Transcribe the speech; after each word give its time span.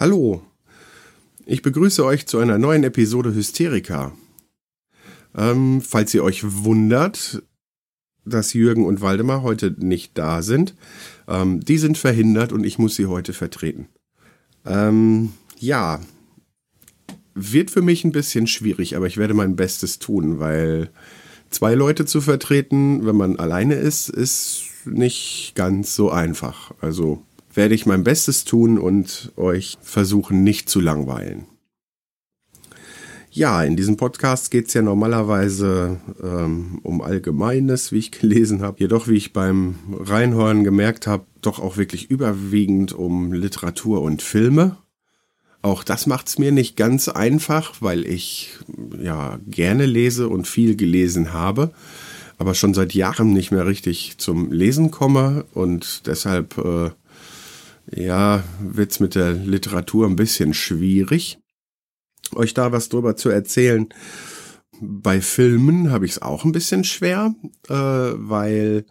Hallo, 0.00 0.42
ich 1.44 1.60
begrüße 1.60 2.04
euch 2.04 2.28
zu 2.28 2.38
einer 2.38 2.56
neuen 2.56 2.84
Episode 2.84 3.34
Hysterika. 3.34 4.12
Ähm, 5.36 5.80
falls 5.80 6.14
ihr 6.14 6.22
euch 6.22 6.44
wundert, 6.44 7.42
dass 8.24 8.52
Jürgen 8.52 8.86
und 8.86 9.00
Waldemar 9.00 9.42
heute 9.42 9.74
nicht 9.76 10.16
da 10.16 10.42
sind, 10.42 10.76
ähm, 11.26 11.58
die 11.58 11.78
sind 11.78 11.98
verhindert 11.98 12.52
und 12.52 12.62
ich 12.62 12.78
muss 12.78 12.94
sie 12.94 13.06
heute 13.06 13.32
vertreten. 13.32 13.88
Ähm, 14.64 15.32
ja, 15.58 15.98
wird 17.34 17.72
für 17.72 17.82
mich 17.82 18.04
ein 18.04 18.12
bisschen 18.12 18.46
schwierig, 18.46 18.94
aber 18.94 19.08
ich 19.08 19.16
werde 19.16 19.34
mein 19.34 19.56
Bestes 19.56 19.98
tun, 19.98 20.38
weil 20.38 20.90
zwei 21.50 21.74
Leute 21.74 22.06
zu 22.06 22.20
vertreten, 22.20 23.04
wenn 23.04 23.16
man 23.16 23.34
alleine 23.40 23.74
ist, 23.74 24.10
ist 24.10 24.62
nicht 24.84 25.54
ganz 25.56 25.96
so 25.96 26.08
einfach. 26.08 26.70
Also 26.80 27.24
werde 27.58 27.74
ich 27.74 27.86
mein 27.86 28.04
Bestes 28.04 28.44
tun 28.44 28.78
und 28.78 29.32
euch 29.36 29.78
versuchen, 29.82 30.44
nicht 30.44 30.68
zu 30.68 30.78
langweilen. 30.78 31.46
Ja, 33.32 33.64
in 33.64 33.74
diesem 33.74 33.96
Podcast 33.96 34.52
geht 34.52 34.68
es 34.68 34.74
ja 34.74 34.82
normalerweise 34.82 35.98
ähm, 36.22 36.78
um 36.84 37.02
Allgemeines, 37.02 37.90
wie 37.90 37.98
ich 37.98 38.12
gelesen 38.12 38.62
habe. 38.62 38.78
Jedoch, 38.78 39.08
wie 39.08 39.16
ich 39.16 39.32
beim 39.32 39.74
Reinhorn 39.90 40.62
gemerkt 40.62 41.08
habe, 41.08 41.24
doch 41.42 41.58
auch 41.58 41.76
wirklich 41.76 42.08
überwiegend 42.12 42.92
um 42.92 43.32
Literatur 43.32 44.02
und 44.02 44.22
Filme. 44.22 44.76
Auch 45.60 45.82
das 45.82 46.06
macht 46.06 46.28
es 46.28 46.38
mir 46.38 46.52
nicht 46.52 46.76
ganz 46.76 47.08
einfach, 47.08 47.74
weil 47.80 48.06
ich 48.06 48.56
ja 49.02 49.40
gerne 49.48 49.84
lese 49.84 50.28
und 50.28 50.46
viel 50.46 50.76
gelesen 50.76 51.32
habe, 51.32 51.72
aber 52.38 52.54
schon 52.54 52.72
seit 52.72 52.94
Jahren 52.94 53.32
nicht 53.32 53.50
mehr 53.50 53.66
richtig 53.66 54.18
zum 54.18 54.52
Lesen 54.52 54.92
komme 54.92 55.44
und 55.54 56.06
deshalb 56.06 56.56
äh, 56.58 56.90
ja, 57.90 58.42
wird's 58.60 59.00
mit 59.00 59.14
der 59.14 59.32
Literatur 59.32 60.06
ein 60.06 60.16
bisschen 60.16 60.54
schwierig, 60.54 61.38
euch 62.34 62.54
da 62.54 62.72
was 62.72 62.88
drüber 62.88 63.16
zu 63.16 63.30
erzählen. 63.30 63.88
Bei 64.80 65.20
Filmen 65.20 65.90
habe 65.90 66.04
ich 66.04 66.12
es 66.12 66.22
auch 66.22 66.44
ein 66.44 66.52
bisschen 66.52 66.84
schwer, 66.84 67.34
äh, 67.68 67.74
weil 67.74 68.86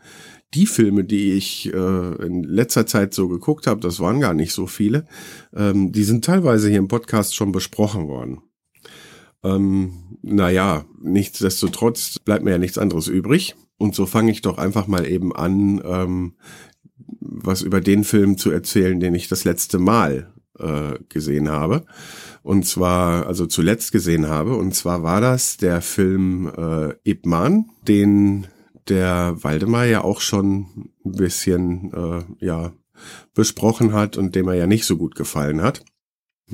die 0.54 0.66
Filme, 0.66 1.04
die 1.04 1.34
ich 1.34 1.72
äh, 1.74 2.26
in 2.26 2.44
letzter 2.44 2.86
Zeit 2.86 3.14
so 3.14 3.28
geguckt 3.28 3.68
habe, 3.68 3.82
das 3.82 4.00
waren 4.00 4.20
gar 4.20 4.34
nicht 4.34 4.54
so 4.54 4.68
viele, 4.68 5.06
ähm, 5.56 5.92
die 5.92 6.04
sind 6.04 6.26
teilweise 6.26 6.70
hier 6.70 6.80
im 6.80 6.88
Podcast 6.88 7.36
schon 7.36 7.52
besprochen 7.52 8.08
worden. 8.08 8.42
Ähm, 9.44 10.20
naja, 10.22 10.86
nichtsdestotrotz 11.02 12.20
bleibt 12.20 12.44
mir 12.44 12.52
ja 12.52 12.58
nichts 12.58 12.78
anderes 12.78 13.08
übrig. 13.08 13.56
Und 13.78 13.94
so 13.94 14.08
fange 14.08 14.32
ich 14.32 14.42
doch 14.42 14.58
einfach 14.58 14.88
mal 14.88 15.06
eben 15.06 15.36
an, 15.36 15.82
ähm, 15.86 16.34
was 17.30 17.62
über 17.62 17.82
den 17.82 18.04
Film 18.04 18.38
zu 18.38 18.52
erzählen, 18.52 19.00
den 19.00 19.16
ich 19.16 19.28
das 19.28 19.44
letzte 19.44 19.80
Mal 19.80 20.32
äh, 20.60 21.00
gesehen 21.10 21.50
habe. 21.50 21.86
Und 22.44 22.66
zwar, 22.66 23.28
also 23.28 23.46
zuletzt 23.46 23.92
gesehen 23.92 24.28
habe. 24.28 24.56
Und 24.56 24.74
zwar 24.74 25.04
war 25.04 25.22
das 25.22 25.58
der 25.58 25.82
Film 25.82 26.52
äh, 26.56 26.94
Ip 27.04 27.26
Man, 27.26 27.66
den 27.88 28.48
der 28.88 29.36
Waldemar 29.42 29.86
ja 29.86 30.04
auch 30.04 30.22
schon 30.22 30.90
ein 31.06 31.12
bisschen 31.12 31.92
äh, 31.94 32.46
ja 32.46 32.72
besprochen 33.34 33.94
hat 33.94 34.18
und 34.18 34.36
dem 34.36 34.48
er 34.48 34.56
ja 34.56 34.68
nicht 34.68 34.86
so 34.86 34.98
gut 34.98 35.16
gefallen 35.16 35.62
hat. 35.62 35.84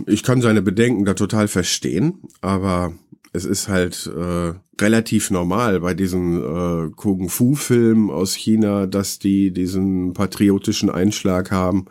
Ich 0.08 0.24
kann 0.24 0.42
seine 0.42 0.62
Bedenken 0.62 1.06
da 1.06 1.14
total 1.14 1.48
verstehen, 1.48 2.24
aber 2.42 2.94
es 3.34 3.46
ist 3.46 3.68
halt 3.68 4.10
äh, 4.16 4.54
relativ 4.80 5.32
normal 5.32 5.80
bei 5.80 5.96
diesen 5.96 6.42
äh, 6.42 6.92
Kung-Fu-Filmen 6.96 8.12
aus 8.12 8.36
China, 8.36 8.86
dass 8.86 9.18
die 9.18 9.52
diesen 9.52 10.14
patriotischen 10.14 10.92
Einschlag 10.92 11.50
haben. 11.50 11.86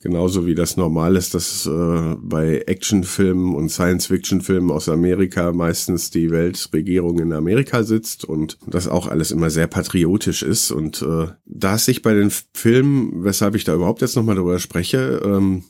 Genauso 0.00 0.46
wie 0.46 0.54
das 0.54 0.76
normal 0.76 1.16
ist, 1.16 1.34
dass 1.34 1.66
äh, 1.66 2.14
bei 2.20 2.62
Actionfilmen 2.66 3.56
und 3.56 3.68
Science-Fiction-Filmen 3.68 4.70
aus 4.70 4.88
Amerika 4.88 5.52
meistens 5.52 6.10
die 6.10 6.30
Weltregierung 6.30 7.18
in 7.18 7.32
Amerika 7.32 7.82
sitzt 7.82 8.24
und 8.24 8.56
das 8.66 8.86
auch 8.86 9.08
alles 9.08 9.32
immer 9.32 9.50
sehr 9.50 9.66
patriotisch 9.66 10.44
ist. 10.44 10.70
Und 10.70 11.02
äh, 11.02 11.26
da 11.46 11.74
es 11.74 11.84
sich 11.84 12.02
bei 12.02 12.14
den 12.14 12.30
Filmen, 12.54 13.24
weshalb 13.24 13.56
ich 13.56 13.64
da 13.64 13.74
überhaupt 13.74 14.02
jetzt 14.02 14.14
nochmal 14.14 14.36
drüber 14.36 14.60
spreche, 14.60 15.20
ähm, 15.24 15.64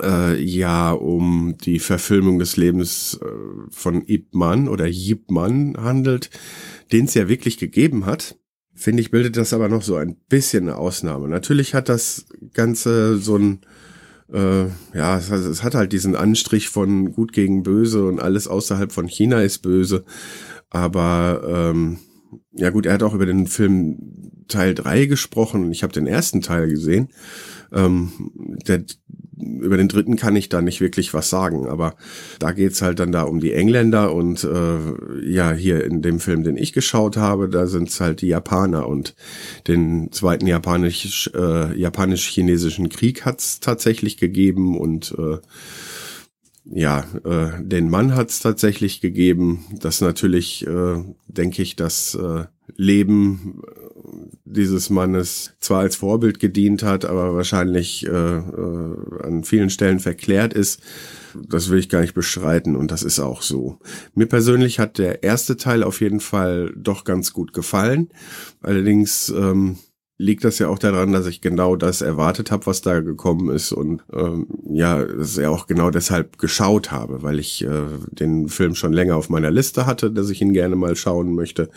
äh, 0.00 0.40
ja 0.42 0.92
um 0.92 1.56
die 1.58 1.78
Verfilmung 1.78 2.38
des 2.38 2.56
Lebens 2.56 3.18
äh, 3.22 3.26
von 3.70 4.02
Ip 4.06 4.34
Man 4.34 4.68
oder 4.68 4.86
Yip 4.86 5.30
Man 5.30 5.76
handelt, 5.76 6.30
den 6.92 7.06
es 7.06 7.14
ja 7.14 7.28
wirklich 7.28 7.58
gegeben 7.58 8.06
hat, 8.06 8.36
finde 8.74 9.02
ich, 9.02 9.10
bildet 9.10 9.36
das 9.36 9.52
aber 9.52 9.68
noch 9.68 9.82
so 9.82 9.96
ein 9.96 10.16
bisschen 10.28 10.68
eine 10.68 10.78
Ausnahme. 10.78 11.28
Natürlich 11.28 11.74
hat 11.74 11.88
das 11.88 12.26
Ganze 12.52 13.18
so 13.18 13.36
ein 13.36 13.60
äh, 14.32 14.64
ja, 14.94 15.18
es 15.18 15.30
hat, 15.30 15.40
es 15.40 15.62
hat 15.62 15.74
halt 15.74 15.92
diesen 15.92 16.16
Anstrich 16.16 16.68
von 16.68 17.12
gut 17.12 17.32
gegen 17.32 17.62
böse 17.62 18.06
und 18.06 18.20
alles 18.20 18.48
außerhalb 18.48 18.90
von 18.90 19.06
China 19.06 19.42
ist 19.42 19.58
böse. 19.58 20.04
Aber 20.70 21.42
ähm, 21.46 21.98
ja 22.52 22.70
gut, 22.70 22.86
er 22.86 22.94
hat 22.94 23.02
auch 23.02 23.14
über 23.14 23.26
den 23.26 23.46
Film 23.46 23.98
Teil 24.48 24.74
3 24.74 25.06
gesprochen 25.06 25.64
und 25.64 25.72
ich 25.72 25.82
habe 25.82 25.92
den 25.92 26.06
ersten 26.06 26.40
Teil 26.40 26.68
gesehen. 26.68 27.08
Ähm, 27.72 28.10
der, 28.66 28.84
über 29.60 29.76
den 29.76 29.88
dritten 29.88 30.16
kann 30.16 30.36
ich 30.36 30.48
da 30.48 30.62
nicht 30.62 30.80
wirklich 30.80 31.12
was 31.14 31.30
sagen, 31.30 31.66
aber 31.66 31.94
da 32.38 32.52
geht's 32.52 32.82
halt 32.82 32.98
dann 32.98 33.12
da 33.12 33.22
um 33.22 33.40
die 33.40 33.52
Engländer 33.52 34.14
und 34.14 34.44
äh, 34.44 34.78
ja, 35.28 35.52
hier 35.52 35.84
in 35.84 36.02
dem 36.02 36.20
Film, 36.20 36.44
den 36.44 36.56
ich 36.56 36.72
geschaut 36.72 37.16
habe, 37.16 37.48
da 37.48 37.66
sind's 37.66 38.00
halt 38.00 38.20
die 38.22 38.28
Japaner 38.28 38.86
und 38.86 39.14
den 39.68 40.10
zweiten 40.12 40.46
japanisch, 40.46 41.30
äh, 41.34 41.76
japanisch-chinesischen 41.78 42.88
Krieg 42.88 43.24
hat's 43.24 43.60
tatsächlich 43.60 44.16
gegeben 44.16 44.78
und 44.78 45.14
äh, 45.18 45.38
ja, 46.64 47.04
äh, 47.24 47.62
den 47.62 47.90
Mann 47.90 48.14
hat's 48.14 48.40
tatsächlich 48.40 49.00
gegeben. 49.00 49.64
Das 49.80 50.00
natürlich, 50.00 50.66
äh, 50.66 51.02
denke 51.26 51.62
ich, 51.62 51.76
das 51.76 52.14
äh, 52.14 52.44
Leben 52.76 53.62
dieses 54.52 54.90
Mannes 54.90 55.54
zwar 55.60 55.80
als 55.80 55.96
Vorbild 55.96 56.38
gedient 56.38 56.82
hat, 56.82 57.04
aber 57.04 57.34
wahrscheinlich 57.34 58.06
äh, 58.06 58.10
äh, 58.10 59.22
an 59.22 59.44
vielen 59.44 59.70
Stellen 59.70 60.00
verklärt 60.00 60.54
ist. 60.54 60.80
Das 61.34 61.70
will 61.70 61.78
ich 61.78 61.88
gar 61.88 62.00
nicht 62.00 62.14
bestreiten 62.14 62.76
und 62.76 62.90
das 62.90 63.02
ist 63.02 63.18
auch 63.18 63.42
so. 63.42 63.78
Mir 64.14 64.26
persönlich 64.26 64.78
hat 64.78 64.98
der 64.98 65.22
erste 65.22 65.56
Teil 65.56 65.82
auf 65.82 66.00
jeden 66.00 66.20
Fall 66.20 66.72
doch 66.76 67.04
ganz 67.04 67.32
gut 67.32 67.52
gefallen. 67.52 68.10
Allerdings 68.60 69.30
ähm, 69.30 69.78
liegt 70.18 70.44
das 70.44 70.58
ja 70.58 70.68
auch 70.68 70.78
daran, 70.78 71.12
dass 71.12 71.26
ich 71.26 71.40
genau 71.40 71.74
das 71.74 72.00
erwartet 72.00 72.50
habe, 72.50 72.66
was 72.66 72.80
da 72.80 73.00
gekommen 73.00 73.50
ist 73.54 73.72
und 73.72 74.02
ähm, 74.12 74.46
ja, 74.70 75.04
das 75.04 75.36
ja 75.36 75.50
auch 75.50 75.66
genau 75.66 75.90
deshalb 75.90 76.38
geschaut 76.38 76.92
habe, 76.92 77.22
weil 77.22 77.38
ich 77.38 77.64
äh, 77.64 77.86
den 78.10 78.48
Film 78.48 78.74
schon 78.74 78.92
länger 78.92 79.16
auf 79.16 79.30
meiner 79.30 79.50
Liste 79.50 79.86
hatte, 79.86 80.10
dass 80.10 80.30
ich 80.30 80.40
ihn 80.40 80.52
gerne 80.52 80.76
mal 80.76 80.96
schauen 80.96 81.34
möchte, 81.34 81.70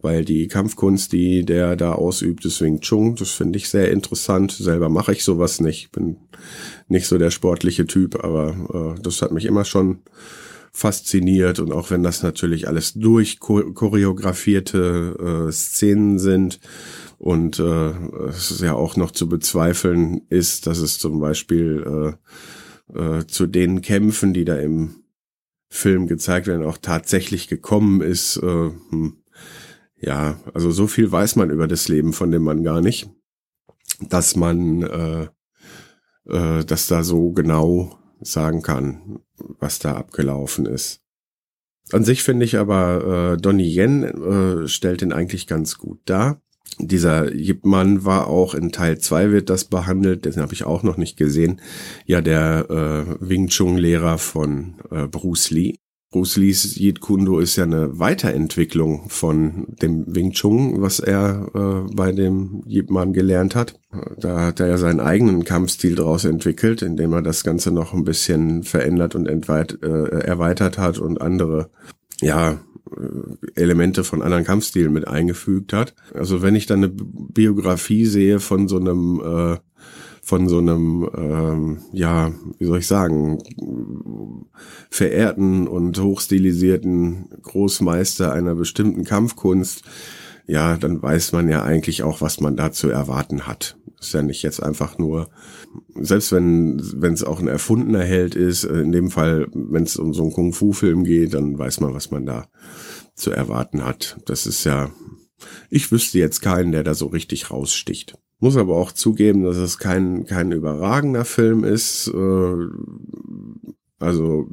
weil 0.00 0.24
die 0.24 0.48
Kampfkunst, 0.48 1.12
die 1.12 1.44
der 1.44 1.76
da 1.76 1.92
ausübt, 1.92 2.44
ist 2.44 2.60
Wing 2.60 2.80
Chun, 2.80 3.16
das 3.16 3.30
finde 3.30 3.58
ich 3.58 3.68
sehr 3.68 3.90
interessant. 3.90 4.52
Selber 4.52 4.88
mache 4.88 5.12
ich 5.12 5.24
sowas 5.24 5.60
nicht, 5.60 5.90
bin 5.92 6.18
nicht 6.88 7.06
so 7.06 7.18
der 7.18 7.30
sportliche 7.30 7.86
Typ, 7.86 8.22
aber 8.22 8.94
äh, 8.96 9.02
das 9.02 9.22
hat 9.22 9.32
mich 9.32 9.44
immer 9.44 9.64
schon 9.64 9.98
fasziniert 10.72 11.60
und 11.60 11.72
auch 11.72 11.90
wenn 11.90 12.02
das 12.02 12.22
natürlich 12.22 12.68
alles 12.68 12.94
durchchoreografierte 12.94 15.48
äh, 15.48 15.52
Szenen 15.52 16.18
sind 16.18 16.60
und 17.18 17.58
äh, 17.58 17.90
es 18.28 18.52
ist 18.52 18.60
ja 18.60 18.74
auch 18.74 18.96
noch 18.96 19.10
zu 19.10 19.28
bezweifeln 19.28 20.22
ist, 20.28 20.66
dass 20.66 20.78
es 20.78 20.98
zum 20.98 21.20
Beispiel 21.20 22.16
äh, 22.94 22.98
äh, 22.98 23.26
zu 23.26 23.46
den 23.46 23.82
Kämpfen, 23.82 24.32
die 24.32 24.44
da 24.44 24.56
im 24.56 25.02
Film 25.68 26.06
gezeigt 26.06 26.46
werden, 26.46 26.64
auch 26.64 26.78
tatsächlich 26.78 27.48
gekommen 27.48 28.00
ist. 28.00 28.38
Äh, 28.38 28.70
hm, 28.90 29.18
ja, 30.00 30.38
also 30.54 30.70
so 30.70 30.86
viel 30.86 31.10
weiß 31.10 31.36
man 31.36 31.50
über 31.50 31.66
das 31.66 31.88
Leben 31.88 32.12
von 32.12 32.30
dem 32.30 32.42
Mann 32.42 32.62
gar 32.62 32.80
nicht, 32.80 33.10
dass 34.00 34.36
man 34.36 34.82
äh, 34.82 35.28
äh, 36.26 36.64
das 36.64 36.86
da 36.86 37.02
so 37.02 37.32
genau 37.32 37.98
sagen 38.20 38.62
kann, 38.62 39.20
was 39.58 39.78
da 39.78 39.96
abgelaufen 39.96 40.66
ist. 40.66 41.00
An 41.92 42.04
sich 42.04 42.22
finde 42.22 42.44
ich 42.44 42.58
aber, 42.58 43.34
äh, 43.34 43.40
Donnie 43.40 43.74
Yen 43.74 44.02
äh, 44.04 44.68
stellt 44.68 45.02
ihn 45.02 45.12
eigentlich 45.12 45.46
ganz 45.46 45.78
gut 45.78 46.00
dar. 46.04 46.40
Dieser 46.78 47.34
Yip-Man 47.34 48.04
war 48.04 48.28
auch 48.28 48.54
in 48.54 48.70
Teil 48.70 48.98
2 48.98 49.32
wird 49.32 49.50
das 49.50 49.64
behandelt, 49.64 50.26
den 50.26 50.36
habe 50.36 50.52
ich 50.52 50.64
auch 50.64 50.82
noch 50.82 50.96
nicht 50.96 51.16
gesehen. 51.16 51.60
Ja, 52.04 52.20
der 52.20 52.66
äh, 52.70 53.28
Wing 53.28 53.48
Chun-Lehrer 53.48 54.18
von 54.18 54.74
äh, 54.90 55.06
Bruce 55.06 55.50
Lee. 55.50 55.76
Bruce 56.10 56.36
Lees 56.36 56.74
Jeet 56.76 57.00
Kundo 57.00 57.38
ist 57.38 57.56
ja 57.56 57.64
eine 57.64 57.98
Weiterentwicklung 57.98 59.10
von 59.10 59.66
dem 59.82 60.04
Wing 60.06 60.32
Chun, 60.32 60.80
was 60.80 61.00
er 61.00 61.50
äh, 61.54 61.94
bei 61.94 62.12
dem 62.12 62.62
Yip 62.66 62.88
Man 62.88 63.12
gelernt 63.12 63.54
hat. 63.54 63.78
Da 64.16 64.46
hat 64.46 64.60
er 64.60 64.68
ja 64.68 64.78
seinen 64.78 65.00
eigenen 65.00 65.44
Kampfstil 65.44 65.96
daraus 65.96 66.24
entwickelt, 66.24 66.80
indem 66.80 67.12
er 67.12 67.20
das 67.20 67.44
Ganze 67.44 67.72
noch 67.72 67.92
ein 67.92 68.04
bisschen 68.04 68.62
verändert 68.62 69.14
und 69.14 69.28
entweit, 69.28 69.82
äh, 69.82 70.20
erweitert 70.20 70.78
hat 70.78 70.98
und 70.98 71.20
andere, 71.20 71.70
ja, 72.22 72.52
äh, 72.52 73.60
Elemente 73.60 74.02
von 74.02 74.22
anderen 74.22 74.44
Kampfstilen 74.44 74.92
mit 74.92 75.06
eingefügt 75.06 75.74
hat. 75.74 75.94
Also 76.14 76.40
wenn 76.40 76.54
ich 76.54 76.64
dann 76.64 76.84
eine 76.84 76.92
Biografie 76.94 78.06
sehe 78.06 78.40
von 78.40 78.66
so 78.66 78.78
einem 78.78 79.20
äh, 79.22 79.58
von 80.28 80.46
so 80.46 80.58
einem, 80.58 81.08
ähm, 81.16 81.78
ja, 81.90 82.34
wie 82.58 82.66
soll 82.66 82.80
ich 82.80 82.86
sagen, 82.86 83.38
verehrten 84.90 85.66
und 85.66 85.98
hochstilisierten 85.98 87.30
Großmeister 87.40 88.30
einer 88.30 88.54
bestimmten 88.54 89.04
Kampfkunst, 89.04 89.84
ja, 90.46 90.76
dann 90.76 91.02
weiß 91.02 91.32
man 91.32 91.48
ja 91.48 91.62
eigentlich 91.62 92.02
auch, 92.02 92.20
was 92.20 92.40
man 92.40 92.58
da 92.58 92.72
zu 92.72 92.90
erwarten 92.90 93.46
hat. 93.46 93.78
Ist 93.98 94.12
ja 94.12 94.20
nicht 94.20 94.42
jetzt 94.42 94.62
einfach 94.62 94.98
nur, 94.98 95.30
selbst 95.98 96.30
wenn 96.30 96.78
wenn 96.96 97.14
es 97.14 97.24
auch 97.24 97.40
ein 97.40 97.48
erfundener 97.48 98.04
Held 98.04 98.34
ist, 98.34 98.64
in 98.64 98.92
dem 98.92 99.10
Fall, 99.10 99.48
wenn 99.54 99.84
es 99.84 99.96
um 99.96 100.12
so 100.12 100.24
einen 100.24 100.32
Kung-Fu-Film 100.32 101.04
geht, 101.04 101.32
dann 101.32 101.58
weiß 101.58 101.80
man, 101.80 101.94
was 101.94 102.10
man 102.10 102.26
da 102.26 102.48
zu 103.14 103.30
erwarten 103.30 103.82
hat. 103.82 104.18
Das 104.26 104.46
ist 104.46 104.64
ja, 104.64 104.90
ich 105.70 105.90
wüsste 105.90 106.18
jetzt 106.18 106.42
keinen, 106.42 106.72
der 106.72 106.84
da 106.84 106.92
so 106.92 107.06
richtig 107.06 107.50
raussticht. 107.50 108.18
Muss 108.40 108.56
aber 108.56 108.76
auch 108.76 108.92
zugeben, 108.92 109.42
dass 109.42 109.56
es 109.56 109.78
kein, 109.78 110.24
kein 110.24 110.52
überragender 110.52 111.24
Film 111.24 111.64
ist. 111.64 112.08
Äh, 112.08 112.56
also 113.98 114.48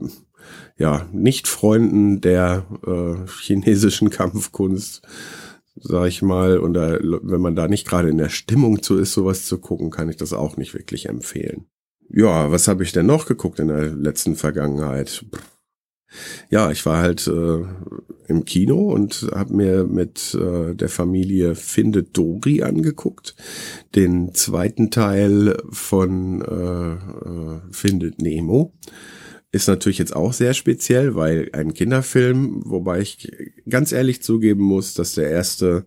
ja, 0.77 1.07
nicht 1.11 1.47
Freunden 1.47 2.21
der 2.21 2.65
äh, 2.85 3.27
chinesischen 3.41 4.09
Kampfkunst, 4.11 5.01
sag 5.75 6.07
ich 6.07 6.21
mal. 6.21 6.57
Und 6.57 6.73
da, 6.73 6.97
wenn 6.99 7.41
man 7.41 7.55
da 7.55 7.67
nicht 7.67 7.87
gerade 7.87 8.09
in 8.09 8.17
der 8.17 8.29
Stimmung 8.29 8.81
zu 8.81 8.97
ist, 8.97 9.13
sowas 9.13 9.45
zu 9.45 9.59
gucken, 9.59 9.91
kann 9.91 10.09
ich 10.09 10.17
das 10.17 10.33
auch 10.33 10.57
nicht 10.57 10.73
wirklich 10.73 11.07
empfehlen. 11.07 11.65
Ja, 12.09 12.51
was 12.51 12.67
habe 12.67 12.83
ich 12.83 12.91
denn 12.91 13.07
noch 13.07 13.25
geguckt 13.25 13.59
in 13.59 13.67
der 13.67 13.87
letzten 13.87 14.35
Vergangenheit? 14.35 15.25
Ja, 16.49 16.71
ich 16.71 16.85
war 16.85 17.01
halt 17.01 17.27
äh, 17.27 17.63
im 18.27 18.45
Kino 18.45 18.91
und 18.91 19.27
habe 19.33 19.55
mir 19.55 19.83
mit 19.85 20.35
äh, 20.35 20.75
der 20.75 20.89
Familie 20.89 21.55
Findet 21.55 22.17
Dori 22.17 22.63
angeguckt, 22.63 23.35
den 23.95 24.33
zweiten 24.33 24.91
Teil 24.91 25.57
von 25.69 26.41
äh, 26.41 26.93
äh, 26.93 27.59
Findet 27.71 28.21
Nemo. 28.21 28.73
Ist 29.51 29.67
natürlich 29.67 29.99
jetzt 29.99 30.15
auch 30.15 30.33
sehr 30.33 30.53
speziell, 30.53 31.15
weil 31.15 31.49
ein 31.53 31.73
Kinderfilm, 31.73 32.63
wobei 32.65 32.99
ich 32.99 33.31
ganz 33.69 33.93
ehrlich 33.93 34.21
zugeben 34.21 34.61
muss, 34.61 34.95
dass 34.95 35.13
der 35.13 35.29
erste 35.29 35.85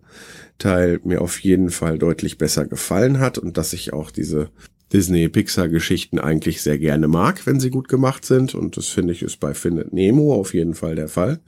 Teil 0.57 0.99
mir 1.03 1.21
auf 1.21 1.39
jeden 1.39 1.69
Fall 1.69 1.99
deutlich 1.99 2.39
besser 2.39 2.65
gefallen 2.65 3.19
hat 3.19 3.37
und 3.37 3.57
dass 3.57 3.73
ich 3.73 3.93
auch 3.93 4.09
diese 4.09 4.49
Disney-Pixar-Geschichten 4.93 6.19
eigentlich 6.19 6.61
sehr 6.61 6.77
gerne 6.77 7.07
mag, 7.07 7.45
wenn 7.45 7.59
sie 7.59 7.69
gut 7.69 7.87
gemacht 7.87 8.25
sind. 8.25 8.55
Und 8.55 8.77
das 8.77 8.87
finde 8.87 9.13
ich 9.13 9.21
ist 9.21 9.39
bei 9.39 9.53
Findet 9.53 9.93
Nemo 9.93 10.33
auf 10.33 10.53
jeden 10.53 10.73
Fall 10.73 10.95
der 10.95 11.07
Fall. 11.09 11.39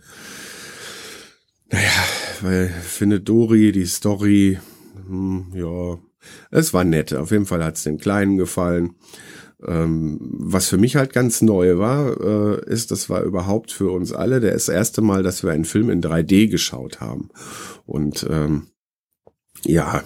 Naja, 1.72 2.06
weil 2.42 2.68
Findet 2.68 3.28
Dory, 3.28 3.72
die 3.72 3.86
Story, 3.86 4.60
hm, 5.08 5.54
ja, 5.56 5.98
es 6.52 6.74
war 6.74 6.84
nett. 6.84 7.14
Auf 7.14 7.32
jeden 7.32 7.46
Fall 7.46 7.64
hat 7.64 7.78
es 7.78 7.84
den 7.84 7.98
Kleinen 7.98 8.38
gefallen. 8.38 8.96
Ähm, 9.66 10.18
was 10.22 10.68
für 10.68 10.78
mich 10.78 10.96
halt 10.96 11.14
ganz 11.14 11.42
neu 11.42 11.78
war, 11.78 12.20
äh, 12.20 12.66
ist, 12.72 12.90
das 12.92 13.10
war 13.10 13.22
überhaupt 13.22 13.72
für 13.72 13.92
uns 13.92 14.12
alle 14.12 14.40
das 14.40 14.70
erste 14.70 15.02
Mal, 15.02 15.22
dass 15.22 15.44
wir 15.44 15.52
einen 15.52 15.66
Film 15.66 15.90
in 15.90 16.02
3D 16.02 16.48
geschaut 16.50 17.00
haben. 17.00 17.30
Und 17.86 18.26
ähm, 18.30 18.68
ja, 19.66 20.04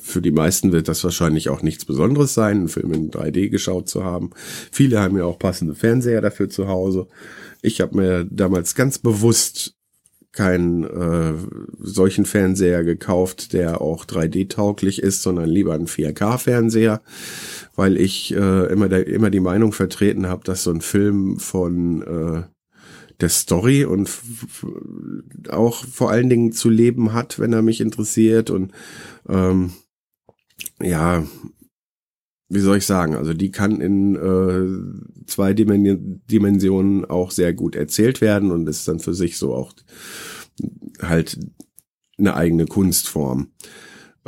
für 0.00 0.22
die 0.22 0.30
meisten 0.30 0.72
wird 0.72 0.88
das 0.88 1.02
wahrscheinlich 1.04 1.48
auch 1.48 1.62
nichts 1.62 1.84
Besonderes 1.84 2.34
sein, 2.34 2.58
einen 2.58 2.68
Film 2.68 2.92
in 2.92 3.10
3D 3.10 3.48
geschaut 3.48 3.88
zu 3.88 4.04
haben. 4.04 4.30
Viele 4.72 5.00
haben 5.00 5.16
ja 5.16 5.24
auch 5.24 5.38
passende 5.38 5.74
Fernseher 5.74 6.20
dafür 6.20 6.48
zu 6.48 6.68
Hause. 6.68 7.08
Ich 7.62 7.80
habe 7.80 7.96
mir 7.96 8.24
damals 8.24 8.74
ganz 8.74 8.98
bewusst 8.98 9.76
keinen 10.32 10.84
äh, 10.84 11.34
solchen 11.80 12.24
Fernseher 12.24 12.84
gekauft, 12.84 13.52
der 13.52 13.80
auch 13.80 14.04
3D-tauglich 14.04 15.02
ist, 15.02 15.22
sondern 15.22 15.48
lieber 15.48 15.74
einen 15.74 15.88
4K-Fernseher, 15.88 17.02
weil 17.74 17.96
ich 17.96 18.32
äh, 18.34 18.66
immer, 18.72 18.88
der, 18.88 19.08
immer 19.08 19.30
die 19.30 19.40
Meinung 19.40 19.72
vertreten 19.72 20.28
habe, 20.28 20.44
dass 20.44 20.62
so 20.62 20.70
ein 20.70 20.82
Film 20.82 21.40
von 21.40 22.02
äh, 22.02 22.42
der 23.22 23.28
Story 23.28 23.84
und 23.84 24.10
auch 25.48 25.84
vor 25.84 26.10
allen 26.10 26.28
Dingen 26.28 26.52
zu 26.52 26.70
leben 26.70 27.12
hat, 27.12 27.38
wenn 27.38 27.52
er 27.52 27.62
mich 27.62 27.80
interessiert 27.80 28.50
und 28.50 28.72
ähm, 29.28 29.72
ja, 30.82 31.24
wie 32.48 32.60
soll 32.60 32.78
ich 32.78 32.86
sagen, 32.86 33.14
also 33.14 33.32
die 33.32 33.52
kann 33.52 33.80
in 33.80 34.16
äh, 34.16 35.24
zwei 35.26 35.54
Dimensionen 35.54 37.04
auch 37.04 37.30
sehr 37.30 37.54
gut 37.54 37.76
erzählt 37.76 38.20
werden 38.20 38.50
und 38.50 38.68
ist 38.68 38.88
dann 38.88 38.98
für 38.98 39.14
sich 39.14 39.38
so 39.38 39.54
auch 39.54 39.72
halt 41.00 41.38
eine 42.18 42.34
eigene 42.34 42.66
Kunstform. 42.66 43.52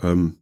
Ähm, 0.01 0.37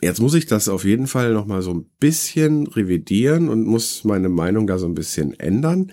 jetzt 0.00 0.20
muss 0.20 0.34
ich 0.34 0.46
das 0.46 0.68
auf 0.68 0.84
jeden 0.84 1.06
Fall 1.06 1.32
noch 1.32 1.46
mal 1.46 1.62
so 1.62 1.72
ein 1.72 1.86
bisschen 2.00 2.66
revidieren 2.66 3.48
und 3.48 3.64
muss 3.64 4.02
meine 4.02 4.28
Meinung 4.28 4.66
da 4.66 4.78
so 4.78 4.86
ein 4.86 4.94
bisschen 4.94 5.38
ändern. 5.38 5.92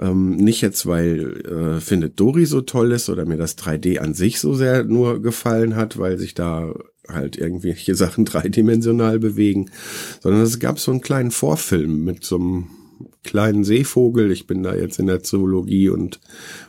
Ähm, 0.00 0.36
nicht 0.36 0.60
jetzt, 0.60 0.86
weil 0.86 1.40
äh, 1.46 1.80
findet 1.80 2.20
Dori 2.20 2.46
so 2.46 2.60
toll 2.60 2.92
ist 2.92 3.08
oder 3.08 3.24
mir 3.26 3.36
das 3.36 3.58
3D 3.58 3.98
an 3.98 4.14
sich 4.14 4.38
so 4.38 4.54
sehr 4.54 4.84
nur 4.84 5.20
gefallen 5.20 5.74
hat, 5.74 5.98
weil 5.98 6.18
sich 6.18 6.34
da 6.34 6.72
halt 7.08 7.36
irgendwelche 7.36 7.94
Sachen 7.96 8.24
dreidimensional 8.24 9.18
bewegen, 9.18 9.70
sondern 10.20 10.42
es 10.42 10.58
gab 10.58 10.78
so 10.78 10.90
einen 10.90 11.00
kleinen 11.00 11.30
Vorfilm 11.30 12.04
mit 12.04 12.24
so 12.24 12.36
einem 12.36 12.66
kleinen 13.24 13.64
Seevogel. 13.64 14.30
Ich 14.30 14.46
bin 14.46 14.62
da 14.62 14.74
jetzt 14.74 14.98
in 14.98 15.06
der 15.06 15.22
Zoologie 15.22 15.88
und 15.88 16.20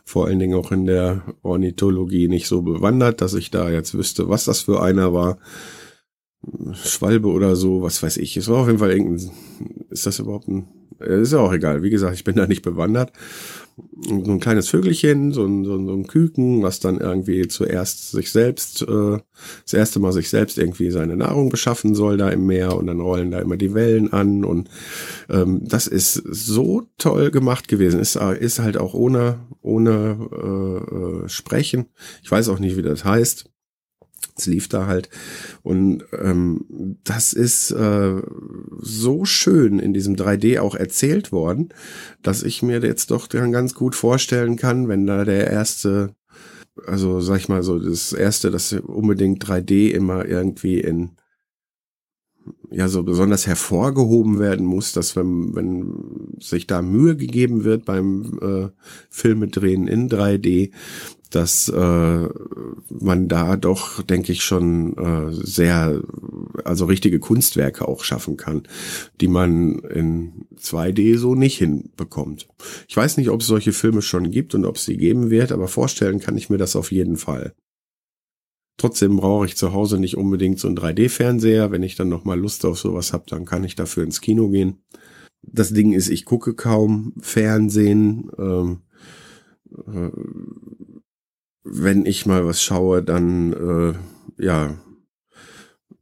vor 0.04 0.28
allen 0.28 0.40
Dingen 0.40 0.58
auch 0.58 0.72
in 0.72 0.86
der 0.86 1.24
Ornithologie 1.44 2.28
nicht 2.28 2.48
so 2.48 2.62
bewandert, 2.62 3.22
dass 3.22 3.34
ich 3.34 3.52
da 3.52 3.70
jetzt 3.70 3.94
wüsste, 3.94 4.30
was 4.30 4.46
das 4.46 4.62
für 4.62 4.82
einer 4.82 5.14
war. 5.14 5.38
Schwalbe 6.74 7.30
oder 7.30 7.56
so, 7.56 7.82
was 7.82 8.02
weiß 8.02 8.18
ich. 8.18 8.38
Es 8.38 8.48
war 8.48 8.60
auf 8.60 8.68
jeden 8.68 8.80
Fall 8.80 8.92
irgendein, 8.92 9.32
ist 9.90 10.06
das 10.06 10.20
überhaupt 10.20 10.48
ein 10.48 10.68
ist 11.00 11.34
ja 11.34 11.40
auch 11.40 11.54
egal. 11.54 11.82
Wie 11.82 11.90
gesagt, 11.90 12.16
ich 12.16 12.24
bin 12.24 12.36
da 12.36 12.48
nicht 12.48 12.62
bewandert. 12.62 13.12
So 14.02 14.32
ein 14.32 14.42
kleines 14.42 14.68
Vögelchen, 14.68 15.32
so 15.32 15.46
ein, 15.46 15.64
so 15.64 15.76
ein, 15.76 15.88
so 15.88 15.94
ein 15.94 16.08
Küken, 16.08 16.62
was 16.64 16.82
dann 16.82 17.00
irgendwie 17.00 17.48
zuerst 17.48 18.12
sich 18.12 18.30
selbst, 18.32 18.82
äh, 18.82 19.20
das 19.64 19.74
erste 19.74 20.00
Mal 20.00 20.12
sich 20.12 20.30
selbst 20.30 20.58
irgendwie 20.58 20.92
seine 20.92 21.16
Nahrung 21.16 21.48
beschaffen 21.48 21.96
soll 21.96 22.18
da 22.18 22.30
im 22.30 22.46
Meer 22.46 22.76
und 22.76 22.88
dann 22.88 23.00
rollen 23.00 23.32
da 23.32 23.40
immer 23.40 23.56
die 23.56 23.74
Wellen 23.74 24.12
an 24.12 24.44
und 24.44 24.70
ähm, 25.30 25.62
das 25.64 25.88
ist 25.88 26.16
so 26.16 26.88
toll 26.98 27.32
gemacht 27.32 27.70
gewesen. 27.70 28.02
Ist, 28.02 28.18
ist 28.18 28.60
halt 28.60 28.78
auch 28.78 28.94
ohne, 28.94 29.40
ohne 29.62 30.28
äh, 30.34 31.24
äh, 31.26 31.30
Sprechen. 31.30 31.86
Ich 32.22 32.30
weiß 32.30 32.50
auch 32.50 32.60
nicht, 32.60 32.76
wie 32.76 32.82
das 32.82 33.06
heißt. 33.06 33.49
Es 34.38 34.46
lief 34.46 34.70
da 34.70 34.88
halt. 34.88 35.10
Und 35.64 36.04
ähm, 36.18 36.98
das 37.04 37.34
ist 37.34 37.72
äh, 37.72 38.22
so 38.80 39.26
schön 39.26 39.80
in 39.80 39.94
diesem 39.94 40.16
3D 40.16 40.60
auch 40.60 40.76
erzählt 40.76 41.32
worden, 41.32 41.70
dass 42.24 42.44
ich 42.44 42.62
mir 42.62 42.80
jetzt 42.80 43.12
doch 43.12 43.28
dann 43.28 43.52
ganz 43.52 43.74
gut 43.74 43.96
vorstellen 43.96 44.56
kann, 44.56 44.88
wenn 44.88 45.06
da 45.06 45.26
der 45.26 45.50
erste, 45.50 46.16
also 46.86 47.20
sag 47.20 47.38
ich 47.38 47.50
mal 47.50 47.64
so, 47.64 47.80
das 47.80 48.14
erste, 48.14 48.52
das 48.52 48.74
unbedingt 48.74 49.46
3D 49.46 49.92
immer 49.92 50.26
irgendwie 50.26 50.80
in 50.80 51.12
ja 52.72 52.88
so 52.88 53.04
besonders 53.04 53.48
hervorgehoben 53.48 54.40
werden 54.40 54.66
muss, 54.66 54.94
dass 54.94 55.16
wenn, 55.16 55.56
wenn 55.56 56.38
sich 56.40 56.68
da 56.68 56.82
Mühe 56.82 57.16
gegeben 57.16 57.64
wird 57.64 57.86
beim 57.86 58.40
äh, 58.42 58.68
Filmedrehen 59.10 59.88
in 59.88 60.10
3D, 60.10 60.72
dass 61.30 61.70
äh, 61.70 62.28
man 62.90 63.28
da 63.28 63.56
doch, 63.56 64.02
denke 64.02 64.32
ich, 64.32 64.44
schon 64.44 64.98
äh, 64.98 65.32
sehr, 65.32 66.02
also 66.64 66.86
richtige 66.86 67.20
Kunstwerke 67.20 67.88
auch 67.88 68.04
schaffen 68.04 68.36
kann, 68.36 68.64
die 69.22 69.28
man 69.28 69.80
in 69.80 70.46
2D 70.60 71.18
so 71.18 71.36
nicht 71.36 71.58
hinbekommt. 71.58 72.48
Ich 72.88 72.98
weiß 72.98 73.18
nicht, 73.18 73.30
ob 73.30 73.42
es 73.42 73.48
solche 73.48 73.74
Filme 73.74 74.02
schon 74.02 74.32
gibt 74.32 74.56
und 74.56 74.66
ob 74.66 74.78
es 74.78 74.86
sie 74.86 74.98
geben 74.98 75.30
wird, 75.30 75.52
aber 75.52 75.68
vorstellen 75.68 76.20
kann 76.20 76.38
ich 76.38 76.50
mir 76.50 76.58
das 76.58 76.76
auf 76.76 76.92
jeden 76.92 77.18
Fall. 77.18 77.54
Trotzdem 78.80 79.18
brauche 79.18 79.46
ich 79.46 79.58
zu 79.58 79.74
Hause 79.74 80.00
nicht 80.00 80.16
unbedingt 80.16 80.58
so 80.58 80.68
einen 80.68 80.78
3D-Fernseher. 80.78 81.70
Wenn 81.70 81.84
ich 81.84 81.96
dann 81.96 82.08
nochmal 82.08 82.40
Lust 82.40 82.66
auf 82.66 82.80
sowas 82.80 83.12
habe, 83.12 83.26
dann 83.28 83.46
kann 83.46 83.66
ich 83.66 83.76
dafür 83.76 84.04
ins 84.04 84.22
Kino 84.22 84.50
gehen. 84.50 84.82
Das 85.42 85.74
Ding 85.74 85.92
ist, 85.92 86.10
ich 86.10 86.24
gucke 86.24 86.54
kaum 86.54 87.14
Fernsehen. 87.20 88.32
Ähm, 88.40 88.82
äh, 89.76 90.10
wenn 91.64 92.06
ich 92.06 92.26
mal 92.26 92.46
was 92.46 92.64
schaue, 92.64 93.04
dann 93.04 93.54
äh, 93.54 94.44
ja 94.44 94.78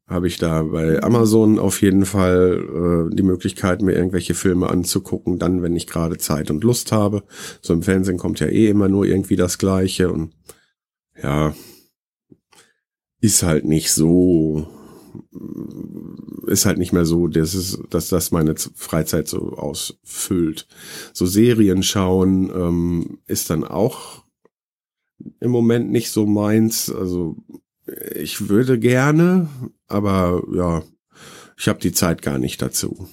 habe 0.07 0.27
ich 0.27 0.38
da 0.38 0.63
bei 0.63 1.03
Amazon 1.03 1.60
auf 1.60 1.81
jeden 1.81 2.05
Fall 2.05 3.10
äh, 3.12 3.15
die 3.15 3.24
Möglichkeit, 3.24 3.81
mir 3.81 3.93
irgendwelche 3.93 4.36
Filme 4.36 4.69
anzugucken, 4.69 5.38
dann, 5.38 5.62
wenn 5.62 5.75
ich 5.75 5.86
gerade 5.86 6.17
Zeit 6.17 6.50
und 6.50 6.63
Lust 6.63 6.93
habe. 6.93 7.24
So 7.62 7.74
im 7.74 7.84
Fernsehen 7.84 8.17
kommt 8.17 8.39
ja 8.39 8.48
eh 8.48 8.67
immer 8.67 8.88
nur 8.88 9.05
irgendwie 9.05 9.36
das 9.36 9.57
Gleiche 9.57 10.12
und 10.12 10.34
ja, 11.22 11.53
ist 13.20 13.44
halt 13.44 13.66
nicht 13.66 13.92
so, 13.92 14.68
ist 16.48 16.66
halt 16.66 16.78
nicht 16.78 16.94
mehr 16.94 17.06
so, 17.06 17.28
dass, 17.28 17.54
es, 17.54 17.80
dass 17.90 18.10
das 18.10 18.32
meine 18.32 18.56
Freizeit 18.76 19.28
so 19.28 19.54
ausfüllt. 19.54 20.68
So 21.14 21.26
Serien 21.26 21.84
schauen 21.84 22.52
ähm, 22.54 23.20
ist 23.26 23.50
dann 23.50 23.64
auch 23.64 24.24
im 25.40 25.52
Moment 25.52 25.92
nicht 25.92 26.12
so 26.12 26.26
meins. 26.26 26.92
Also 26.92 27.38
ich 28.16 28.50
würde 28.50 28.80
gerne, 28.80 29.48
aber 29.88 30.44
ja, 30.54 30.84
ich 31.58 31.68
habe 31.68 31.80
die 31.80 31.92
Zeit 31.92 32.22
gar 32.22 32.38
nicht 32.38 32.62
dazu. 32.62 33.08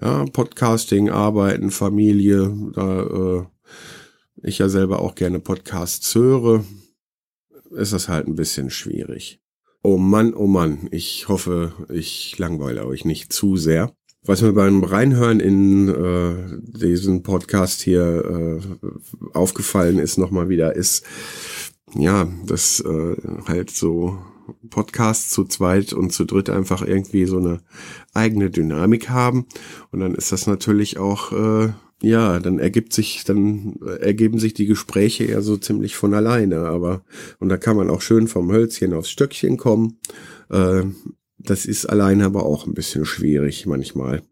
Ja, 0.00 0.24
Podcasting, 0.24 1.10
Arbeiten, 1.10 1.70
Familie, 1.70 2.56
da 2.74 3.02
äh, 3.02 3.46
ich 4.42 4.58
ja 4.58 4.68
selber 4.70 5.00
auch 5.00 5.14
gerne 5.14 5.40
Podcasts 5.40 6.14
höre, 6.14 6.64
ist 7.70 7.92
das 7.92 8.08
halt 8.08 8.26
ein 8.26 8.34
bisschen 8.34 8.70
schwierig. 8.70 9.40
Oh 9.82 9.96
Mann, 9.96 10.34
oh 10.34 10.46
Mann, 10.46 10.88
ich 10.90 11.28
hoffe, 11.28 11.72
ich 11.88 12.38
langweile 12.38 12.84
euch 12.86 13.04
nicht 13.04 13.32
zu 13.32 13.56
sehr. 13.56 13.94
Was 14.22 14.42
mir 14.42 14.52
beim 14.52 14.84
Reinhören 14.84 15.40
in 15.40 15.88
äh, 15.88 16.78
diesen 16.78 17.22
Podcast 17.22 17.80
hier 17.80 18.60
äh, 18.62 18.88
aufgefallen 19.32 19.98
ist, 19.98 20.18
nochmal 20.18 20.50
wieder, 20.50 20.76
ist, 20.76 21.06
ja, 21.94 22.28
dass 22.44 22.80
äh, 22.80 23.16
halt 23.46 23.70
so 23.70 24.18
Podcasts 24.68 25.30
zu 25.30 25.44
zweit 25.44 25.94
und 25.94 26.12
zu 26.12 26.26
dritt 26.26 26.50
einfach 26.50 26.82
irgendwie 26.82 27.24
so 27.24 27.38
eine 27.38 27.60
eigene 28.12 28.50
Dynamik 28.50 29.08
haben. 29.08 29.46
Und 29.90 30.00
dann 30.00 30.14
ist 30.14 30.32
das 30.32 30.46
natürlich 30.46 30.98
auch 30.98 31.32
äh, 31.32 31.72
ja, 32.02 32.38
dann 32.38 32.58
ergibt 32.58 32.92
sich, 32.92 33.24
dann 33.24 33.76
ergeben 34.00 34.38
sich 34.38 34.54
die 34.54 34.66
Gespräche 34.66 35.24
ja 35.24 35.42
so 35.42 35.56
ziemlich 35.56 35.96
von 35.96 36.14
alleine, 36.14 36.60
aber, 36.60 37.04
und 37.38 37.48
da 37.48 37.56
kann 37.56 37.76
man 37.76 37.90
auch 37.90 38.00
schön 38.00 38.28
vom 38.28 38.50
Hölzchen 38.50 38.94
aufs 38.94 39.10
Stöckchen 39.10 39.56
kommen. 39.56 39.98
Äh, 40.48 40.84
das 41.38 41.66
ist 41.66 41.86
alleine 41.86 42.24
aber 42.24 42.44
auch 42.44 42.66
ein 42.66 42.74
bisschen 42.74 43.04
schwierig 43.04 43.66
manchmal. 43.66 44.22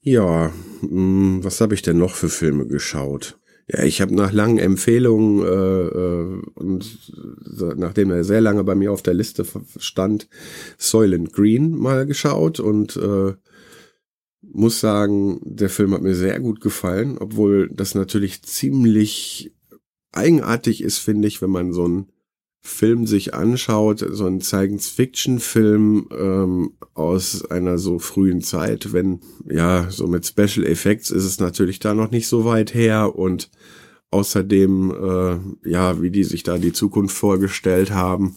Ja, 0.00 0.52
mh, 0.82 0.88
hm, 0.88 1.44
was 1.44 1.60
habe 1.60 1.74
ich 1.74 1.82
denn 1.82 1.98
noch 1.98 2.14
für 2.14 2.28
Filme 2.28 2.66
geschaut? 2.66 3.38
Ja, 3.68 3.82
ich 3.82 4.00
habe 4.00 4.14
nach 4.14 4.32
langen 4.32 4.58
Empfehlungen 4.58 5.44
äh, 5.44 5.86
äh, 5.86 6.42
und 6.54 7.12
nachdem 7.76 8.12
er 8.12 8.22
sehr 8.22 8.40
lange 8.40 8.62
bei 8.62 8.76
mir 8.76 8.92
auf 8.92 9.02
der 9.02 9.14
Liste 9.14 9.44
stand, 9.78 10.28
Soylent 10.78 11.32
Green 11.32 11.76
mal 11.76 12.06
geschaut 12.06 12.60
und 12.60 12.96
äh, 12.96 13.34
muss 14.56 14.80
sagen, 14.80 15.38
der 15.44 15.68
Film 15.68 15.92
hat 15.92 16.00
mir 16.00 16.14
sehr 16.14 16.40
gut 16.40 16.62
gefallen, 16.62 17.18
obwohl 17.18 17.68
das 17.68 17.94
natürlich 17.94 18.42
ziemlich 18.42 19.52
eigenartig 20.12 20.82
ist, 20.82 20.98
finde 20.98 21.28
ich, 21.28 21.42
wenn 21.42 21.50
man 21.50 21.74
so 21.74 21.84
einen 21.84 22.06
Film 22.62 23.06
sich 23.06 23.34
anschaut, 23.34 24.04
so 24.10 24.24
einen 24.24 24.40
Science-Fiction-Film 24.40 26.08
ähm, 26.10 26.72
aus 26.94 27.44
einer 27.50 27.76
so 27.76 27.98
frühen 27.98 28.40
Zeit, 28.40 28.94
wenn, 28.94 29.20
ja, 29.44 29.90
so 29.90 30.06
mit 30.06 30.26
Special 30.26 30.66
Effects 30.66 31.10
ist 31.10 31.24
es 31.24 31.38
natürlich 31.38 31.78
da 31.78 31.92
noch 31.92 32.10
nicht 32.10 32.26
so 32.26 32.46
weit 32.46 32.72
her 32.72 33.14
und 33.14 33.50
außerdem, 34.10 34.90
äh, 34.90 35.68
ja, 35.68 36.00
wie 36.00 36.10
die 36.10 36.24
sich 36.24 36.44
da 36.44 36.56
die 36.56 36.72
Zukunft 36.72 37.14
vorgestellt 37.14 37.90
haben. 37.90 38.36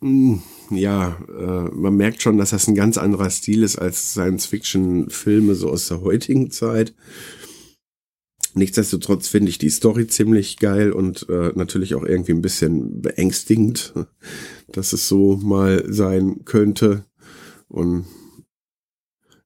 Hm 0.00 0.42
ja, 0.74 1.18
äh, 1.28 1.70
man 1.74 1.96
merkt 1.96 2.22
schon, 2.22 2.38
dass 2.38 2.50
das 2.50 2.68
ein 2.68 2.74
ganz 2.74 2.98
anderer 2.98 3.30
Stil 3.30 3.62
ist 3.62 3.76
als 3.76 4.12
Science-Fiction-Filme 4.12 5.54
so 5.54 5.70
aus 5.70 5.88
der 5.88 6.00
heutigen 6.02 6.50
Zeit. 6.50 6.94
Nichtsdestotrotz 8.54 9.28
finde 9.28 9.48
ich 9.48 9.58
die 9.58 9.70
Story 9.70 10.06
ziemlich 10.06 10.58
geil 10.58 10.92
und 10.92 11.26
äh, 11.30 11.52
natürlich 11.54 11.94
auch 11.94 12.04
irgendwie 12.04 12.32
ein 12.32 12.42
bisschen 12.42 13.00
beängstigend, 13.00 13.94
dass 14.68 14.92
es 14.92 15.08
so 15.08 15.36
mal 15.36 15.84
sein 15.90 16.44
könnte. 16.44 17.04
Und 17.68 18.04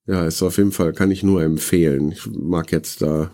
ja, 0.07 0.27
ist 0.27 0.43
auf 0.43 0.59
jeden 0.59 0.73
Fall, 0.73 0.93
kann 0.93 1.11
ich 1.11 1.23
nur 1.23 1.43
empfehlen. 1.43 2.13
Ich 2.13 2.27
mag 2.27 2.73
jetzt 2.73 3.03
da 3.03 3.31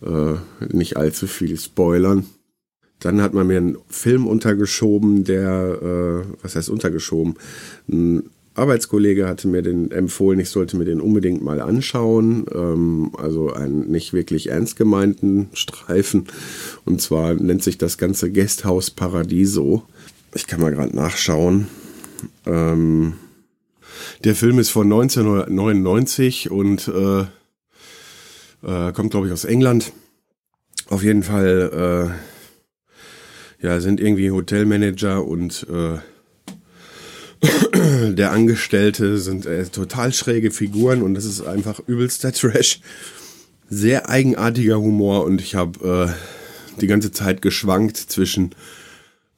äh, 0.00 0.34
nicht 0.72 0.96
allzu 0.96 1.26
viel 1.26 1.58
spoilern. 1.58 2.26
Dann 3.00 3.22
hat 3.22 3.32
man 3.34 3.46
mir 3.46 3.58
einen 3.58 3.78
Film 3.88 4.26
untergeschoben, 4.26 5.24
der, 5.24 5.78
äh, 5.82 6.42
was 6.42 6.56
heißt 6.56 6.68
untergeschoben? 6.68 7.34
Ein 7.88 8.30
Arbeitskollege 8.54 9.28
hatte 9.28 9.46
mir 9.48 9.62
den 9.62 9.90
empfohlen, 9.92 10.40
ich 10.40 10.50
sollte 10.50 10.76
mir 10.76 10.84
den 10.84 11.00
unbedingt 11.00 11.42
mal 11.42 11.60
anschauen. 11.60 12.46
Ähm, 12.52 13.12
also 13.16 13.52
einen 13.52 13.90
nicht 13.90 14.12
wirklich 14.12 14.50
ernst 14.50 14.76
gemeinten 14.76 15.48
Streifen. 15.52 16.26
Und 16.84 17.00
zwar 17.00 17.34
nennt 17.34 17.62
sich 17.62 17.78
das 17.78 17.98
Ganze 17.98 18.32
Guesthouse 18.32 18.90
Paradiso. 18.90 19.84
Ich 20.34 20.46
kann 20.46 20.60
mal 20.60 20.72
gerade 20.72 20.94
nachschauen. 20.94 21.68
Ähm, 22.46 23.14
der 24.24 24.34
Film 24.34 24.58
ist 24.58 24.70
von 24.70 24.92
1999 24.92 26.50
und 26.50 26.88
äh, 26.88 27.20
äh, 28.62 28.92
kommt, 28.92 29.10
glaube 29.10 29.28
ich, 29.28 29.32
aus 29.32 29.44
England. 29.44 29.92
Auf 30.88 31.02
jeden 31.02 31.22
Fall 31.22 32.10
äh, 32.10 32.37
ja, 33.60 33.80
sind 33.80 34.00
irgendwie 34.00 34.30
Hotelmanager 34.30 35.24
und 35.26 35.66
äh, 35.70 35.98
der 38.14 38.32
Angestellte 38.32 39.18
sind 39.18 39.46
äh, 39.46 39.64
total 39.66 40.12
schräge 40.12 40.50
Figuren 40.50 41.02
und 41.02 41.14
das 41.14 41.24
ist 41.24 41.42
einfach 41.42 41.80
übelster 41.86 42.32
Trash. 42.32 42.80
Sehr 43.70 44.08
eigenartiger 44.08 44.80
Humor 44.80 45.24
und 45.24 45.40
ich 45.40 45.54
habe 45.54 46.08
äh, 46.08 46.80
die 46.80 46.86
ganze 46.86 47.12
Zeit 47.12 47.42
geschwankt 47.42 47.96
zwischen 47.96 48.54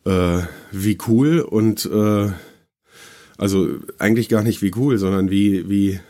äh, 0.04 0.40
wie 0.70 0.98
cool 1.08 1.40
und 1.40 1.86
äh, 1.86 2.30
also 3.36 3.68
eigentlich 3.98 4.28
gar 4.28 4.42
nicht 4.42 4.62
wie 4.62 4.72
cool, 4.76 4.98
sondern 4.98 5.30
wie 5.30 5.68
wie 5.68 6.00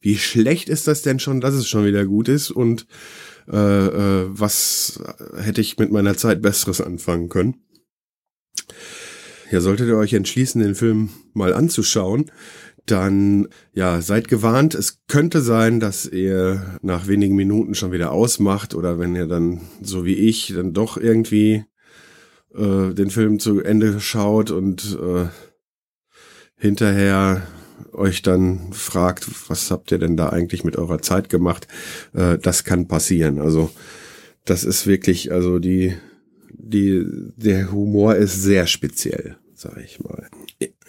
wie 0.00 0.18
schlecht 0.18 0.68
ist 0.68 0.86
das 0.86 1.02
denn 1.02 1.18
schon, 1.18 1.40
dass 1.40 1.54
es 1.54 1.66
schon 1.66 1.86
wieder 1.86 2.04
gut 2.04 2.28
ist 2.28 2.50
und 2.50 2.86
äh, 3.50 3.56
äh, 3.56 4.26
was 4.28 5.00
hätte 5.36 5.60
ich 5.60 5.78
mit 5.78 5.92
meiner 5.92 6.16
Zeit 6.16 6.42
Besseres 6.42 6.80
anfangen 6.80 7.28
können. 7.28 7.56
Ja, 9.50 9.60
solltet 9.60 9.88
ihr 9.88 9.96
euch 9.96 10.12
entschließen, 10.14 10.62
den 10.62 10.74
Film 10.74 11.10
mal 11.32 11.52
anzuschauen, 11.52 12.30
dann 12.86 13.48
ja, 13.72 14.00
seid 14.00 14.28
gewarnt. 14.28 14.74
Es 14.74 15.04
könnte 15.06 15.40
sein, 15.40 15.80
dass 15.80 16.06
ihr 16.06 16.78
nach 16.82 17.06
wenigen 17.06 17.36
Minuten 17.36 17.74
schon 17.74 17.92
wieder 17.92 18.12
ausmacht 18.12 18.74
oder 18.74 18.98
wenn 18.98 19.14
ihr 19.14 19.26
dann, 19.26 19.60
so 19.80 20.04
wie 20.04 20.14
ich, 20.14 20.52
dann 20.54 20.72
doch 20.72 20.96
irgendwie 20.96 21.64
äh, 22.54 22.92
den 22.92 23.10
Film 23.10 23.38
zu 23.38 23.60
Ende 23.60 24.00
schaut 24.00 24.50
und 24.50 24.98
äh, 25.00 25.26
hinterher 26.56 27.42
euch 27.94 28.22
dann 28.22 28.72
fragt, 28.72 29.28
was 29.48 29.70
habt 29.70 29.92
ihr 29.92 29.98
denn 29.98 30.16
da 30.16 30.28
eigentlich 30.28 30.64
mit 30.64 30.76
eurer 30.76 31.00
Zeit 31.00 31.28
gemacht, 31.28 31.68
äh, 32.12 32.38
das 32.38 32.64
kann 32.64 32.88
passieren. 32.88 33.40
Also 33.40 33.70
das 34.44 34.64
ist 34.64 34.86
wirklich, 34.86 35.32
also 35.32 35.58
die, 35.58 35.94
die, 36.50 37.04
der 37.36 37.72
Humor 37.72 38.16
ist 38.16 38.42
sehr 38.42 38.66
speziell, 38.66 39.36
sag 39.54 39.78
ich 39.82 40.00
mal. 40.00 40.28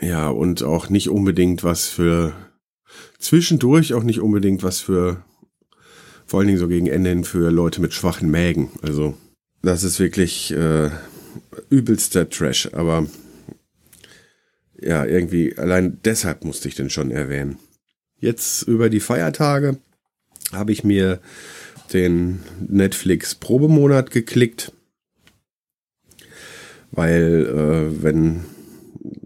Ja, 0.01 0.29
und 0.29 0.63
auch 0.63 0.89
nicht 0.89 1.09
unbedingt 1.09 1.63
was 1.63 1.88
für 1.88 2.33
zwischendurch 3.19 3.93
auch 3.93 4.03
nicht 4.03 4.21
unbedingt 4.21 4.63
was 4.63 4.79
für 4.79 5.24
vor 6.25 6.39
allen 6.39 6.47
Dingen 6.47 6.59
so 6.59 6.67
gegen 6.67 6.88
Ende 6.88 7.09
hin 7.09 7.24
für 7.24 7.51
Leute 7.51 7.81
mit 7.81 7.93
schwachen 7.93 8.29
Mägen. 8.29 8.69
Also 8.81 9.15
das 9.62 9.83
ist 9.83 10.00
wirklich 10.00 10.51
äh, 10.51 10.89
übelster 11.69 12.29
Trash, 12.29 12.69
aber 12.74 13.07
ja, 14.85 15.03
irgendwie, 15.03 15.57
allein 15.57 15.99
deshalb 16.05 16.45
musste 16.45 16.67
ich 16.67 16.75
den 16.75 16.89
schon 16.89 17.11
erwähnen. 17.11 17.57
Jetzt 18.19 18.63
über 18.63 18.89
die 18.89 18.99
Feiertage 18.99 19.77
habe 20.53 20.71
ich 20.71 20.83
mir 20.83 21.19
den 21.91 22.41
Netflix 22.67 23.35
Probemonat 23.35 24.11
geklickt, 24.11 24.71
weil 26.91 27.45
äh, 27.45 28.03
wenn 28.03 28.45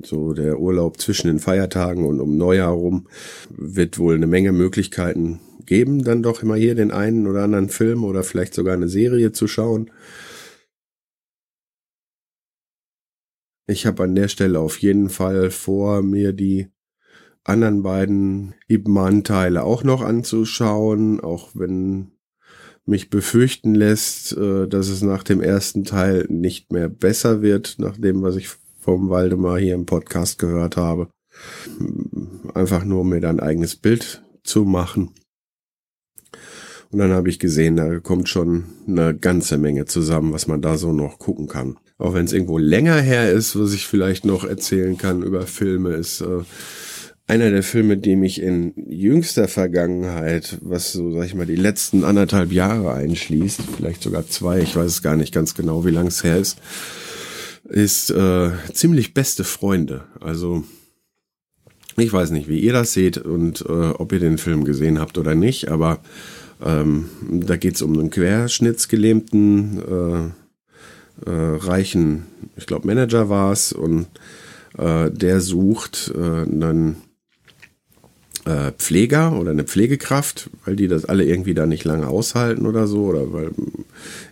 so 0.03 0.33
der 0.33 0.59
Urlaub 0.59 0.99
zwischen 0.99 1.27
den 1.27 1.39
Feiertagen 1.39 2.05
und 2.05 2.19
um 2.19 2.37
Neujahr 2.37 2.71
rum 2.71 3.07
wird 3.49 3.99
wohl 3.99 4.15
eine 4.15 4.27
Menge 4.27 4.51
Möglichkeiten 4.51 5.39
geben, 5.65 6.03
dann 6.03 6.23
doch 6.23 6.41
immer 6.41 6.55
hier 6.55 6.73
den 6.73 6.91
einen 6.91 7.27
oder 7.27 7.43
anderen 7.43 7.69
Film 7.69 8.03
oder 8.03 8.23
vielleicht 8.23 8.53
sogar 8.53 8.73
eine 8.73 8.87
Serie 8.87 9.33
zu 9.33 9.47
schauen. 9.47 9.91
Ich 13.69 13.85
habe 13.85 14.01
an 14.01 14.15
der 14.15 14.29
Stelle 14.29 14.59
auf 14.59 14.79
jeden 14.79 15.09
Fall 15.09 15.51
vor, 15.51 16.01
mir 16.01 16.33
die 16.33 16.69
anderen 17.43 17.83
beiden 17.83 18.55
Ibman-Teile 18.67 19.63
auch 19.63 19.83
noch 19.83 20.01
anzuschauen, 20.01 21.19
auch 21.19 21.51
wenn 21.53 22.13
mich 22.85 23.11
befürchten 23.11 23.75
lässt, 23.75 24.35
äh, 24.35 24.67
dass 24.67 24.87
es 24.87 25.03
nach 25.03 25.21
dem 25.21 25.39
ersten 25.39 25.85
Teil 25.85 26.25
nicht 26.29 26.71
mehr 26.71 26.89
besser 26.89 27.43
wird, 27.43 27.75
nach 27.77 27.95
dem, 27.95 28.23
was 28.23 28.37
ich 28.37 28.49
vom 28.79 29.11
Waldemar 29.11 29.59
hier 29.59 29.75
im 29.75 29.85
Podcast 29.85 30.39
gehört 30.39 30.75
habe. 30.75 31.07
Einfach 32.55 32.83
nur, 32.83 33.01
um 33.01 33.09
mir 33.09 33.21
dann 33.21 33.39
ein 33.39 33.47
eigenes 33.47 33.75
Bild 33.75 34.23
zu 34.43 34.65
machen. 34.65 35.11
Und 36.89 36.97
dann 36.97 37.11
habe 37.11 37.29
ich 37.29 37.37
gesehen, 37.37 37.75
da 37.75 37.99
kommt 37.99 38.29
schon 38.29 38.63
eine 38.87 39.15
ganze 39.15 39.59
Menge 39.59 39.85
zusammen, 39.85 40.33
was 40.33 40.47
man 40.47 40.63
da 40.63 40.75
so 40.75 40.91
noch 40.91 41.19
gucken 41.19 41.47
kann. 41.47 41.77
Auch 41.99 42.13
wenn 42.13 42.25
es 42.25 42.33
irgendwo 42.33 42.57
länger 42.57 42.99
her 42.99 43.31
ist, 43.31 43.59
was 43.59 43.73
ich 43.73 43.85
vielleicht 43.85 44.25
noch 44.25 44.45
erzählen 44.45 44.97
kann 44.97 45.21
über 45.21 45.45
Filme, 45.45 45.91
ist 45.91 46.21
äh, 46.21 46.43
einer 47.27 47.51
der 47.51 47.61
Filme, 47.61 47.97
die 47.97 48.15
mich 48.15 48.41
in 48.41 48.73
jüngster 48.87 49.49
Vergangenheit, 49.49 50.57
was 50.61 50.93
so, 50.93 51.11
sag 51.11 51.25
ich 51.25 51.35
mal, 51.35 51.45
die 51.45 51.57
letzten 51.57 52.05
anderthalb 52.05 52.53
Jahre 52.53 52.93
einschließt, 52.93 53.61
vielleicht 53.77 54.01
sogar 54.01 54.27
zwei, 54.27 54.61
ich 54.61 54.77
weiß 54.77 54.87
es 54.87 55.01
gar 55.03 55.17
nicht 55.17 55.33
ganz 55.33 55.53
genau, 55.53 55.85
wie 55.85 55.91
lang 55.91 56.07
es 56.07 56.23
her 56.23 56.37
ist, 56.37 56.57
ist 57.65 58.11
äh, 58.11 58.51
ziemlich 58.73 59.13
beste 59.13 59.43
Freunde. 59.43 60.05
Also 60.21 60.63
ich 61.97 62.13
weiß 62.13 62.31
nicht, 62.31 62.47
wie 62.47 62.61
ihr 62.61 62.73
das 62.73 62.93
seht 62.93 63.17
und 63.17 63.61
äh, 63.61 63.89
ob 63.89 64.13
ihr 64.13 64.19
den 64.19 64.37
Film 64.37 64.63
gesehen 64.63 64.99
habt 64.99 65.17
oder 65.17 65.35
nicht, 65.35 65.67
aber 65.67 65.99
ähm, 66.65 67.09
da 67.29 67.57
geht 67.57 67.75
es 67.75 67.81
um 67.81 67.93
einen 67.99 68.09
querschnittsgelähmten, 68.09 69.81
äh, 69.81 70.48
äh, 71.25 71.31
reichen, 71.31 72.25
ich 72.55 72.65
glaube 72.65 72.87
Manager 72.87 73.29
war 73.29 73.51
es 73.51 73.71
und 73.73 74.07
äh, 74.77 75.09
der 75.11 75.41
sucht 75.41 76.11
äh, 76.15 76.19
einen 76.19 76.97
äh, 78.45 78.71
Pfleger 78.71 79.33
oder 79.33 79.51
eine 79.51 79.63
Pflegekraft, 79.63 80.49
weil 80.65 80.75
die 80.75 80.87
das 80.87 81.05
alle 81.05 81.23
irgendwie 81.23 81.53
da 81.53 81.65
nicht 81.65 81.83
lange 81.83 82.07
aushalten 82.07 82.65
oder 82.65 82.87
so, 82.87 83.05
oder 83.05 83.33
weil 83.33 83.51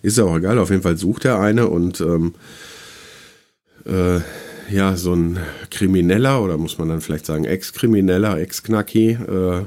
ist 0.01 0.17
ja 0.17 0.23
auch 0.23 0.37
egal, 0.37 0.59
auf 0.59 0.69
jeden 0.69 0.83
Fall 0.83 0.97
sucht 0.97 1.25
er 1.25 1.39
eine 1.39 1.67
und 1.67 2.01
ähm, 2.01 2.33
äh, 3.85 4.19
ja, 4.69 4.95
so 4.95 5.13
ein 5.13 5.39
Krimineller 5.71 6.41
oder 6.43 6.57
muss 6.57 6.77
man 6.77 6.89
dann 6.89 7.01
vielleicht 7.01 7.25
sagen 7.25 7.45
Ex-Krimineller, 7.45 8.39
Ex-Knacki 8.39 9.11
äh, 9.11 9.57
äh, 9.59 9.63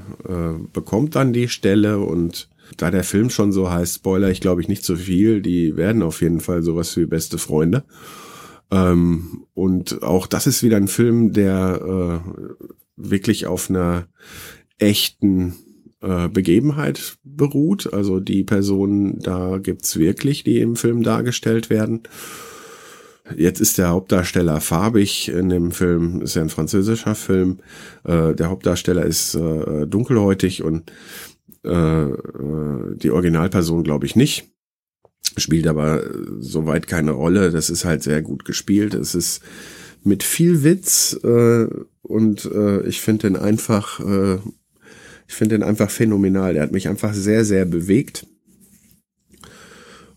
bekommt 0.72 1.16
dann 1.16 1.32
die 1.32 1.48
Stelle 1.48 1.98
und 2.00 2.48
da 2.76 2.90
der 2.90 3.04
Film 3.04 3.30
schon 3.30 3.52
so 3.52 3.70
heißt, 3.70 3.96
Spoiler, 3.96 4.30
ich 4.30 4.40
glaube 4.40 4.60
ich 4.60 4.68
nicht 4.68 4.84
so 4.84 4.96
viel, 4.96 5.42
die 5.42 5.76
werden 5.76 6.02
auf 6.02 6.22
jeden 6.22 6.40
Fall 6.40 6.62
sowas 6.62 6.96
wie 6.96 7.06
beste 7.06 7.38
Freunde. 7.38 7.84
Ähm, 8.70 9.46
und 9.54 10.02
auch 10.02 10.26
das 10.26 10.46
ist 10.46 10.62
wieder 10.62 10.76
ein 10.76 10.88
Film, 10.88 11.32
der 11.32 12.22
äh, 12.26 12.58
wirklich 12.96 13.46
auf 13.46 13.70
einer 13.70 14.06
echten 14.78 15.54
äh, 16.00 16.28
Begebenheit 16.28 17.16
beruht. 17.24 17.92
Also 17.92 18.20
die 18.20 18.44
Personen, 18.44 19.18
da 19.20 19.58
gibt's 19.58 19.98
wirklich, 19.98 20.44
die 20.44 20.60
im 20.60 20.76
Film 20.76 21.02
dargestellt 21.02 21.70
werden. 21.70 22.02
Jetzt 23.36 23.60
ist 23.60 23.78
der 23.78 23.88
Hauptdarsteller 23.88 24.60
farbig 24.60 25.28
in 25.28 25.48
dem 25.48 25.72
Film, 25.72 26.22
ist 26.22 26.34
ja 26.34 26.42
ein 26.42 26.48
französischer 26.48 27.14
Film. 27.14 27.58
Äh, 28.04 28.34
der 28.34 28.48
Hauptdarsteller 28.48 29.04
ist 29.04 29.34
äh, 29.34 29.86
dunkelhäutig 29.86 30.62
und 30.62 30.90
äh, 31.64 31.70
äh 31.70 32.96
die 32.96 33.10
Originalperson 33.10 33.84
glaube 33.84 34.06
ich 34.06 34.16
nicht. 34.16 34.50
Spielt 35.36 35.66
aber 35.66 36.02
soweit 36.38 36.86
keine 36.86 37.12
Rolle. 37.12 37.50
Das 37.50 37.70
ist 37.70 37.84
halt 37.84 38.02
sehr 38.02 38.22
gut 38.22 38.44
gespielt. 38.44 38.94
Es 38.94 39.14
ist 39.14 39.42
mit 40.02 40.22
viel 40.22 40.64
Witz 40.64 41.18
äh, 41.22 41.66
und 42.02 42.44
äh, 42.46 42.82
ich 42.86 43.00
finde 43.00 43.28
den 43.28 43.36
einfach, 43.36 44.00
äh, 44.00 44.38
ich 45.28 45.34
finde 45.34 45.56
den 45.56 45.62
einfach 45.62 45.90
phänomenal. 45.90 46.54
Der 46.54 46.62
hat 46.62 46.72
mich 46.72 46.88
einfach 46.88 47.14
sehr, 47.14 47.44
sehr 47.44 47.64
bewegt. 47.64 48.26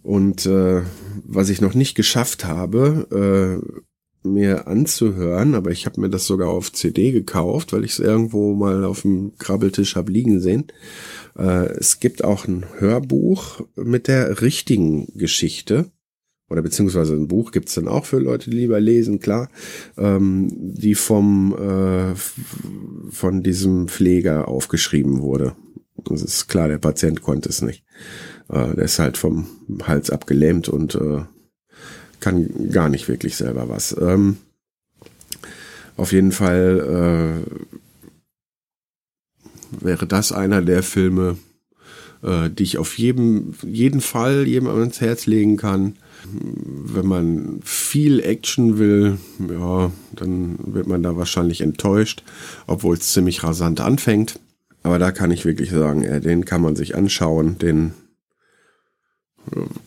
Und 0.03 0.45
äh, 0.45 0.81
was 1.25 1.49
ich 1.49 1.61
noch 1.61 1.73
nicht 1.73 1.95
geschafft 1.95 2.45
habe, 2.45 3.61
äh, 4.23 4.27
mir 4.27 4.67
anzuhören, 4.67 5.55
aber 5.55 5.71
ich 5.71 5.85
habe 5.85 5.99
mir 5.99 6.09
das 6.09 6.25
sogar 6.25 6.49
auf 6.49 6.71
CD 6.71 7.11
gekauft, 7.11 7.73
weil 7.73 7.83
ich 7.83 7.91
es 7.91 7.99
irgendwo 7.99 8.53
mal 8.53 8.85
auf 8.85 9.01
dem 9.01 9.37
Krabbeltisch 9.37 9.95
hab 9.95 10.09
liegen 10.09 10.39
sehen. 10.39 10.67
Äh, 11.37 11.71
es 11.77 11.99
gibt 11.99 12.23
auch 12.23 12.47
ein 12.47 12.65
Hörbuch 12.77 13.61
mit 13.75 14.07
der 14.07 14.41
richtigen 14.41 15.07
Geschichte 15.17 15.91
oder 16.49 16.61
beziehungsweise 16.61 17.15
ein 17.15 17.27
Buch 17.27 17.51
gibt's 17.51 17.75
dann 17.75 17.87
auch 17.87 18.05
für 18.05 18.19
Leute, 18.19 18.49
die 18.49 18.57
lieber 18.57 18.79
lesen, 18.79 19.19
klar, 19.19 19.49
ähm, 19.97 20.49
die 20.51 20.95
vom 20.95 21.55
äh, 21.57 22.15
von 23.09 23.41
diesem 23.41 23.87
Pfleger 23.87 24.47
aufgeschrieben 24.47 25.21
wurde. 25.21 25.55
Das 26.05 26.21
ist 26.21 26.47
klar, 26.47 26.67
der 26.67 26.77
Patient 26.77 27.21
konnte 27.21 27.49
es 27.49 27.61
nicht. 27.61 27.83
Äh, 28.49 28.75
der 28.75 28.85
ist 28.85 28.99
halt 28.99 29.17
vom 29.17 29.47
Hals 29.83 30.09
abgelähmt 30.09 30.69
und 30.69 30.95
äh, 30.95 31.23
kann 32.19 32.71
gar 32.71 32.89
nicht 32.89 33.07
wirklich 33.07 33.35
selber 33.35 33.69
was. 33.69 33.95
Ähm, 33.99 34.37
auf 35.97 36.11
jeden 36.11 36.31
Fall 36.31 37.43
äh, 37.43 37.83
wäre 39.83 40.07
das 40.07 40.31
einer 40.31 40.61
der 40.61 40.83
Filme, 40.83 41.37
äh, 42.23 42.49
die 42.49 42.63
ich 42.63 42.77
auf 42.77 42.97
jedem, 42.97 43.53
jeden 43.63 44.01
Fall 44.01 44.47
jedem 44.47 44.69
ans 44.69 45.01
Herz 45.01 45.25
legen 45.25 45.57
kann. 45.57 45.95
Wenn 46.25 47.05
man 47.05 47.59
viel 47.63 48.21
Action 48.21 48.79
will, 48.79 49.17
ja, 49.49 49.91
dann 50.15 50.57
wird 50.73 50.87
man 50.87 51.03
da 51.03 51.17
wahrscheinlich 51.17 51.61
enttäuscht, 51.61 52.23
obwohl 52.65 52.95
es 52.95 53.11
ziemlich 53.11 53.43
rasant 53.43 53.81
anfängt. 53.81 54.39
Aber 54.83 54.99
da 54.99 55.11
kann 55.11 55.31
ich 55.31 55.45
wirklich 55.45 55.71
sagen, 55.71 56.03
äh, 56.03 56.21
den 56.21 56.45
kann 56.45 56.61
man 56.61 56.75
sich 56.75 56.95
anschauen, 56.95 57.57
den 57.57 57.93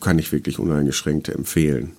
kann 0.01 0.19
ich 0.19 0.33
wirklich 0.33 0.59
uneingeschränkt 0.59 1.29
empfehlen. 1.29 1.93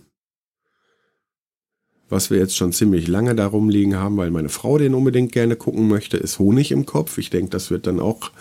Was 2.09 2.31
wir 2.31 2.37
jetzt 2.37 2.55
schon 2.55 2.71
ziemlich 2.71 3.07
lange 3.07 3.35
darum 3.35 3.69
liegen 3.69 3.97
haben, 3.97 4.15
weil 4.15 4.31
meine 4.31 4.47
Frau 4.47 4.77
den 4.77 4.93
unbedingt 4.93 5.33
gerne 5.33 5.57
gucken 5.57 5.89
möchte, 5.89 6.15
ist 6.15 6.39
Honig 6.39 6.71
im 6.71 6.85
Kopf. 6.85 7.17
Ich 7.17 7.29
denke, 7.29 7.49
das 7.49 7.69
wird 7.69 7.85
dann 7.85 7.99
auch 7.99 8.31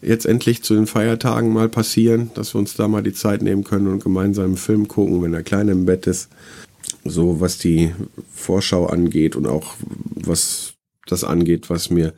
jetzt 0.00 0.24
endlich 0.24 0.62
zu 0.62 0.74
den 0.74 0.86
Feiertagen 0.86 1.52
mal 1.52 1.68
passieren, 1.68 2.30
dass 2.34 2.54
wir 2.54 2.58
uns 2.58 2.74
da 2.74 2.88
mal 2.88 3.02
die 3.02 3.12
Zeit 3.12 3.42
nehmen 3.42 3.64
können 3.64 3.88
und 3.88 4.02
gemeinsam 4.02 4.46
einen 4.46 4.56
Film 4.56 4.88
gucken, 4.88 5.22
wenn 5.22 5.32
der 5.32 5.42
Kleine 5.42 5.72
im 5.72 5.84
Bett 5.84 6.06
ist. 6.06 6.30
So 7.04 7.40
was 7.40 7.58
die 7.58 7.92
Vorschau 8.32 8.86
angeht 8.86 9.36
und 9.36 9.46
auch 9.46 9.74
was 10.14 10.74
das 11.06 11.24
angeht, 11.24 11.68
was 11.68 11.90
mir 11.90 12.14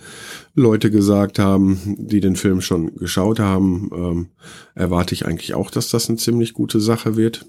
Leute 0.54 0.90
gesagt 0.90 1.38
haben, 1.38 1.96
die 1.98 2.20
den 2.20 2.36
Film 2.36 2.60
schon 2.60 2.94
geschaut 2.96 3.38
haben, 3.40 3.90
ähm, 3.94 4.28
erwarte 4.74 5.14
ich 5.14 5.26
eigentlich 5.26 5.54
auch, 5.54 5.70
dass 5.70 5.88
das 5.88 6.08
eine 6.08 6.18
ziemlich 6.18 6.52
gute 6.52 6.80
Sache 6.80 7.16
wird. 7.16 7.46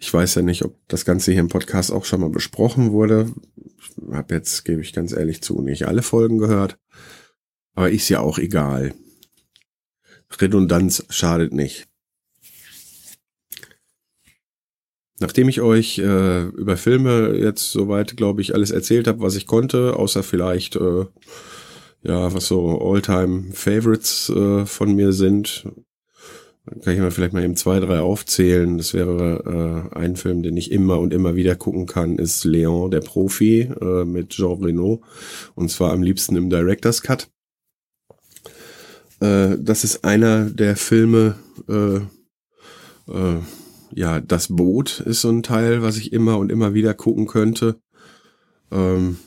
Ich 0.00 0.12
weiß 0.12 0.34
ja 0.36 0.42
nicht, 0.42 0.64
ob 0.64 0.76
das 0.88 1.04
Ganze 1.04 1.32
hier 1.32 1.40
im 1.40 1.48
Podcast 1.48 1.92
auch 1.92 2.04
schon 2.04 2.20
mal 2.20 2.30
besprochen 2.30 2.92
wurde. 2.92 3.32
Ich 3.76 4.14
habe 4.14 4.34
jetzt, 4.34 4.64
gebe 4.64 4.80
ich 4.80 4.92
ganz 4.92 5.12
ehrlich 5.12 5.42
zu, 5.42 5.60
nicht 5.60 5.86
alle 5.86 6.02
Folgen 6.02 6.38
gehört. 6.38 6.78
Aber 7.74 7.90
ist 7.90 8.08
ja 8.08 8.20
auch 8.20 8.38
egal. 8.38 8.94
Redundanz 10.40 11.04
schadet 11.10 11.52
nicht. 11.52 11.88
Nachdem 15.24 15.48
ich 15.48 15.62
euch 15.62 15.96
äh, 16.00 16.42
über 16.48 16.76
Filme 16.76 17.34
jetzt 17.38 17.72
soweit, 17.72 18.14
glaube 18.14 18.42
ich, 18.42 18.54
alles 18.54 18.70
erzählt 18.70 19.06
habe, 19.06 19.22
was 19.22 19.36
ich 19.36 19.46
konnte, 19.46 19.96
außer 19.96 20.22
vielleicht, 20.22 20.76
äh, 20.76 21.06
ja, 22.02 22.34
was 22.34 22.48
so 22.48 22.78
Alltime 22.78 23.44
Favorites 23.54 24.28
äh, 24.28 24.66
von 24.66 24.94
mir 24.94 25.14
sind, 25.14 25.64
kann 26.82 26.92
ich 26.92 27.00
mal 27.00 27.10
vielleicht 27.10 27.32
mal 27.32 27.42
eben 27.42 27.56
zwei, 27.56 27.80
drei 27.80 28.00
aufzählen. 28.00 28.76
Das 28.76 28.92
wäre 28.92 29.88
äh, 29.94 29.96
ein 29.98 30.16
Film, 30.16 30.42
den 30.42 30.58
ich 30.58 30.70
immer 30.70 30.98
und 30.98 31.14
immer 31.14 31.34
wieder 31.34 31.56
gucken 31.56 31.86
kann, 31.86 32.18
ist 32.18 32.44
Leon, 32.44 32.90
der 32.90 33.00
Profi, 33.00 33.70
äh, 33.80 34.04
mit 34.04 34.28
Jean 34.28 34.62
Reno. 34.62 35.00
Und 35.54 35.70
zwar 35.70 35.92
am 35.92 36.02
liebsten 36.02 36.36
im 36.36 36.50
Director's 36.50 37.00
Cut. 37.00 37.30
Äh, 39.20 39.56
das 39.58 39.84
ist 39.84 40.04
einer 40.04 40.50
der 40.50 40.76
Filme, 40.76 41.36
äh, 41.66 41.96
äh, 43.10 43.40
ja, 43.94 44.20
das 44.20 44.48
Boot 44.48 45.00
ist 45.00 45.20
so 45.20 45.30
ein 45.30 45.42
Teil, 45.42 45.82
was 45.82 45.96
ich 45.96 46.12
immer 46.12 46.38
und 46.38 46.50
immer 46.50 46.74
wieder 46.74 46.94
gucken 46.94 47.26
könnte. 47.26 47.76
Ähm, 48.72 49.18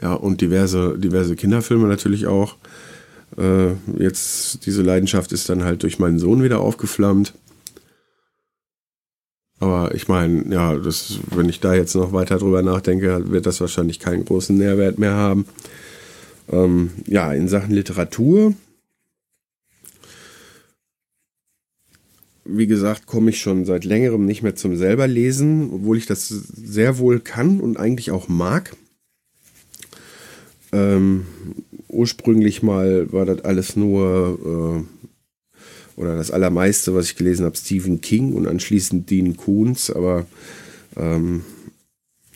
ja, 0.00 0.14
und 0.14 0.40
diverse, 0.40 0.98
diverse 0.98 1.36
Kinderfilme 1.36 1.86
natürlich 1.86 2.26
auch. 2.26 2.56
Äh, 3.36 3.72
jetzt, 3.98 4.64
diese 4.66 4.82
Leidenschaft 4.82 5.32
ist 5.32 5.48
dann 5.48 5.62
halt 5.62 5.82
durch 5.82 5.98
meinen 5.98 6.18
Sohn 6.18 6.42
wieder 6.42 6.60
aufgeflammt. 6.60 7.34
Aber 9.58 9.94
ich 9.94 10.08
meine, 10.08 10.52
ja, 10.52 10.74
das, 10.76 11.20
wenn 11.26 11.50
ich 11.50 11.60
da 11.60 11.74
jetzt 11.74 11.94
noch 11.94 12.14
weiter 12.14 12.38
drüber 12.38 12.62
nachdenke, 12.62 13.30
wird 13.30 13.44
das 13.44 13.60
wahrscheinlich 13.60 13.98
keinen 13.98 14.24
großen 14.24 14.56
Nährwert 14.56 14.98
mehr 14.98 15.12
haben. 15.12 15.44
Ähm, 16.50 16.90
ja, 17.06 17.30
in 17.34 17.46
Sachen 17.46 17.74
Literatur, 17.74 18.54
wie 22.56 22.66
gesagt, 22.66 23.06
komme 23.06 23.30
ich 23.30 23.40
schon 23.40 23.64
seit 23.64 23.84
längerem 23.84 24.26
nicht 24.26 24.42
mehr 24.42 24.56
zum 24.56 24.76
selber 24.76 25.06
lesen, 25.06 25.70
obwohl 25.72 25.98
ich 25.98 26.06
das 26.06 26.28
sehr 26.28 26.98
wohl 26.98 27.20
kann 27.20 27.60
und 27.60 27.76
eigentlich 27.76 28.10
auch 28.10 28.28
mag. 28.28 28.76
Ähm, 30.72 31.26
ursprünglich 31.88 32.62
mal 32.62 33.12
war 33.12 33.26
das 33.26 33.44
alles 33.44 33.76
nur 33.76 34.86
äh, 34.86 36.00
oder 36.00 36.16
das 36.16 36.30
allermeiste, 36.30 36.94
was 36.94 37.06
ich 37.06 37.16
gelesen 37.16 37.44
habe, 37.44 37.56
Stephen 37.56 38.00
King 38.00 38.32
und 38.32 38.46
anschließend 38.46 39.10
Dean 39.10 39.36
Koons, 39.36 39.90
aber 39.90 40.26
ähm, 40.96 41.42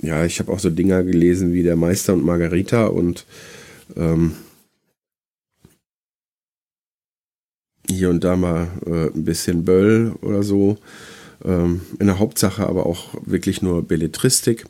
ja, 0.02 0.24
ich 0.24 0.38
habe 0.38 0.52
auch 0.52 0.58
so 0.58 0.70
Dinger 0.70 1.02
gelesen 1.02 1.52
wie 1.52 1.62
Der 1.62 1.76
Meister 1.76 2.12
und 2.12 2.24
Margarita 2.24 2.86
und 2.86 3.24
ähm, 3.96 4.32
hier 7.94 8.10
und 8.10 8.24
da 8.24 8.36
mal 8.36 8.68
äh, 8.86 9.06
ein 9.06 9.24
bisschen 9.24 9.64
Böll 9.64 10.14
oder 10.20 10.42
so. 10.42 10.78
Ähm, 11.44 11.82
in 11.98 12.06
der 12.06 12.18
Hauptsache 12.18 12.66
aber 12.66 12.86
auch 12.86 13.14
wirklich 13.24 13.62
nur 13.62 13.82
Belletristik. 13.82 14.66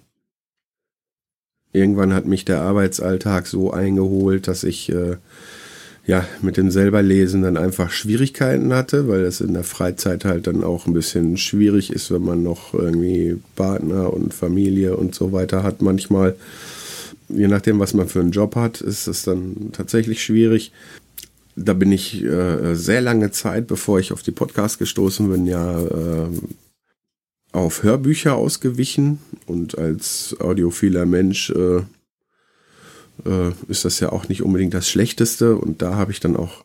Irgendwann 1.72 2.14
hat 2.14 2.26
mich 2.26 2.44
der 2.44 2.62
Arbeitsalltag 2.62 3.46
so 3.46 3.72
eingeholt, 3.72 4.46
dass 4.46 4.62
ich 4.62 4.90
äh, 4.90 5.16
ja, 6.06 6.26
mit 6.42 6.56
dem 6.56 6.70
selberlesen 6.70 7.42
dann 7.42 7.56
einfach 7.56 7.90
Schwierigkeiten 7.90 8.74
hatte, 8.74 9.08
weil 9.08 9.22
es 9.22 9.40
in 9.40 9.54
der 9.54 9.64
Freizeit 9.64 10.24
halt 10.24 10.46
dann 10.46 10.62
auch 10.62 10.86
ein 10.86 10.92
bisschen 10.92 11.38
schwierig 11.38 11.90
ist, 11.90 12.10
wenn 12.10 12.22
man 12.22 12.42
noch 12.42 12.74
irgendwie 12.74 13.38
Partner 13.56 14.12
und 14.12 14.34
Familie 14.34 14.96
und 14.96 15.14
so 15.14 15.32
weiter 15.32 15.62
hat. 15.62 15.80
Manchmal, 15.80 16.36
je 17.28 17.48
nachdem, 17.48 17.78
was 17.78 17.94
man 17.94 18.08
für 18.08 18.20
einen 18.20 18.32
Job 18.32 18.54
hat, 18.54 18.82
ist 18.82 19.06
es 19.06 19.22
dann 19.22 19.70
tatsächlich 19.72 20.22
schwierig. 20.22 20.72
Da 21.56 21.72
bin 21.72 21.92
ich 21.92 22.22
äh, 22.24 22.74
sehr 22.74 23.00
lange 23.00 23.30
Zeit, 23.30 23.66
bevor 23.66 24.00
ich 24.00 24.12
auf 24.12 24.22
die 24.22 24.32
Podcast 24.32 24.78
gestoßen 24.78 25.30
bin, 25.30 25.46
ja 25.46 25.80
äh, 25.80 26.28
auf 27.52 27.84
Hörbücher 27.84 28.34
ausgewichen 28.34 29.20
und 29.46 29.78
als 29.78 30.36
audiophiler 30.40 31.06
Mensch 31.06 31.50
äh, 31.50 31.82
äh, 33.24 33.52
ist 33.68 33.84
das 33.84 34.00
ja 34.00 34.10
auch 34.10 34.28
nicht 34.28 34.42
unbedingt 34.42 34.74
das 34.74 34.88
Schlechteste. 34.88 35.56
Und 35.56 35.82
da 35.82 35.94
habe 35.94 36.10
ich 36.10 36.20
dann 36.20 36.36
auch 36.36 36.64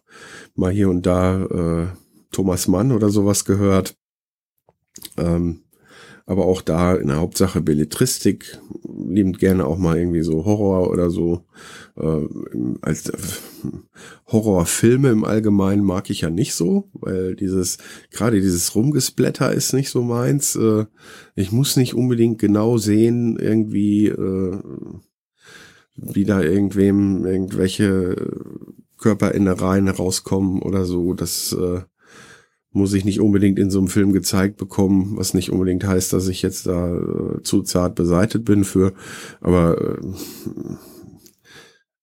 mal 0.55 0.71
hier 0.71 0.89
und 0.89 1.05
da 1.05 1.43
äh, 1.43 1.87
Thomas 2.31 2.67
Mann 2.67 2.91
oder 2.91 3.09
sowas 3.09 3.45
gehört. 3.45 3.95
Ähm, 5.17 5.61
aber 6.25 6.45
auch 6.45 6.61
da 6.61 6.95
in 6.95 7.07
der 7.07 7.17
Hauptsache 7.17 7.61
Belletristik, 7.61 8.59
liebend 9.09 9.39
gerne 9.39 9.65
auch 9.65 9.77
mal 9.77 9.97
irgendwie 9.97 10.21
so 10.21 10.45
Horror 10.45 10.89
oder 10.89 11.09
so. 11.09 11.43
Äh, 11.97 12.27
als 12.81 13.09
äh, 13.09 13.17
Horrorfilme 14.27 15.09
im 15.09 15.25
Allgemeinen 15.25 15.83
mag 15.83 16.09
ich 16.09 16.21
ja 16.21 16.29
nicht 16.29 16.53
so, 16.53 16.89
weil 16.93 17.35
dieses, 17.35 17.77
gerade 18.11 18.39
dieses 18.39 18.75
Rumgesplatter 18.75 19.51
ist 19.53 19.73
nicht 19.73 19.89
so 19.89 20.01
meins. 20.03 20.55
Äh, 20.55 20.85
ich 21.35 21.51
muss 21.51 21.75
nicht 21.75 21.93
unbedingt 21.93 22.39
genau 22.39 22.77
sehen, 22.77 23.37
irgendwie, 23.37 24.07
äh, 24.07 24.59
wie 25.95 26.23
da 26.23 26.41
irgendwem 26.41 27.25
irgendwelche 27.25 28.15
Körperinnereien 28.97 29.87
rauskommen 29.87 30.61
oder 30.61 30.85
so. 30.85 31.13
Das 31.13 31.53
äh, 31.53 31.81
muss 32.71 32.93
ich 32.93 33.03
nicht 33.03 33.19
unbedingt 33.19 33.57
in 33.57 33.71
so 33.71 33.79
einem 33.79 33.87
Film 33.87 34.13
gezeigt 34.13 34.57
bekommen, 34.57 35.17
was 35.17 35.33
nicht 35.33 35.51
unbedingt 35.51 35.83
heißt, 35.83 36.13
dass 36.13 36.27
ich 36.27 36.41
jetzt 36.41 36.67
da 36.67 36.95
äh, 36.95 37.41
zu 37.41 37.63
zart 37.63 37.95
beseitet 37.95 38.45
bin 38.45 38.63
für. 38.63 38.93
Aber 39.41 39.79
äh, 39.81 39.97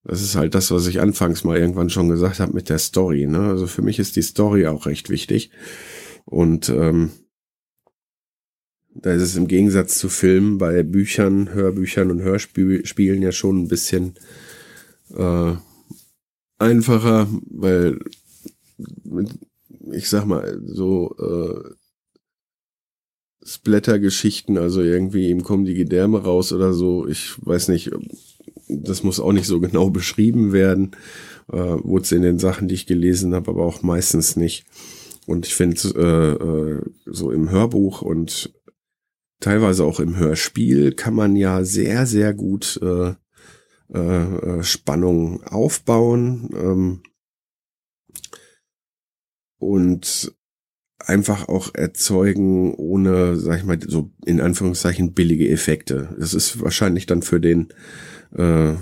das 0.03 0.23
ist 0.23 0.37
halt 0.37 0.55
das, 0.55 0.71
was 0.71 0.87
ich 0.87 1.01
anfangs 1.01 1.45
mal 1.45 1.57
irgendwann 1.57 1.91
schon 1.91 2.09
gesagt 2.09 2.41
habe 2.41 2.53
mit 2.53 2.69
der 2.69 2.79
Story. 2.79 3.27
Ne? 3.27 3.41
Also 3.41 3.67
für 3.67 3.83
mich 3.83 3.99
ist 3.99 4.17
die 4.17 4.23
Story 4.23 4.67
auch 4.67 4.87
recht 4.87 5.09
wichtig. 5.09 5.51
Und 6.25 6.69
ähm, 6.69 7.11
da 8.95 9.13
ist 9.13 9.23
es 9.23 9.37
im 9.37 9.47
Gegensatz 9.47 9.99
zu 9.99 10.09
Filmen 10.09 10.59
bei 10.59 10.83
Büchern, 10.83 11.53
Hörbüchern 11.53 12.11
und 12.11 12.23
Hörspielen 12.23 13.23
ja 13.23 13.31
schon 13.31 13.63
ein 13.63 13.69
bisschen 13.69 14.15
äh, 15.15 15.53
einfacher, 16.59 17.29
weil 17.51 17.99
ich 19.93 20.09
sag 20.09 20.25
mal, 20.25 20.61
so 20.65 21.15
äh, 21.19 21.71
Splatter-Geschichten, 23.45 24.59
also 24.59 24.83
irgendwie 24.83 25.29
ihm 25.29 25.43
kommen 25.45 25.65
die 25.65 25.75
Gedärme 25.75 26.23
raus 26.23 26.53
oder 26.53 26.73
so, 26.73 27.07
ich 27.07 27.35
weiß 27.45 27.69
nicht, 27.69 27.91
das 28.69 29.03
muss 29.03 29.21
auch 29.21 29.33
nicht 29.33 29.47
so 29.47 29.61
genau 29.61 29.91
beschrieben 29.91 30.53
werden, 30.53 30.93
äh, 31.53 31.57
wurde 31.57 32.03
es 32.03 32.13
in 32.13 32.23
den 32.23 32.39
Sachen, 32.39 32.69
die 32.69 32.75
ich 32.75 32.87
gelesen 32.87 33.35
habe, 33.35 33.51
aber 33.51 33.65
auch 33.65 33.83
meistens 33.83 34.37
nicht. 34.37 34.67
Und 35.27 35.47
ich 35.47 35.55
finde, 35.55 35.81
äh, 35.97 36.45
äh, 36.45 36.83
so 37.07 37.31
im 37.31 37.51
Hörbuch 37.51 38.03
und 38.03 38.53
teilweise 39.41 39.85
auch 39.85 40.01
im 40.01 40.17
Hörspiel 40.17 40.93
kann 40.93 41.15
man 41.15 41.37
ja 41.37 41.65
sehr, 41.65 42.07
sehr 42.07 42.33
gut 42.33 42.81
äh, 42.83 43.15
äh, 43.93 44.63
Spannung 44.63 45.43
aufbauen 45.45 46.51
ähm, 46.55 47.03
und 49.59 50.33
einfach 50.99 51.49
auch 51.49 51.75
erzeugen 51.75 52.75
ohne, 52.75 53.37
sag 53.37 53.59
ich 53.59 53.65
mal, 53.65 53.79
so 53.87 54.11
in 54.25 54.41
Anführungszeichen 54.41 55.13
billige 55.13 55.49
Effekte. 55.49 56.15
Das 56.19 56.35
ist 56.35 56.61
wahrscheinlich 56.63 57.07
dann 57.07 57.23
für 57.23 57.41
den, 57.41 57.69
äh, 58.37 58.71
äh, 58.73 58.77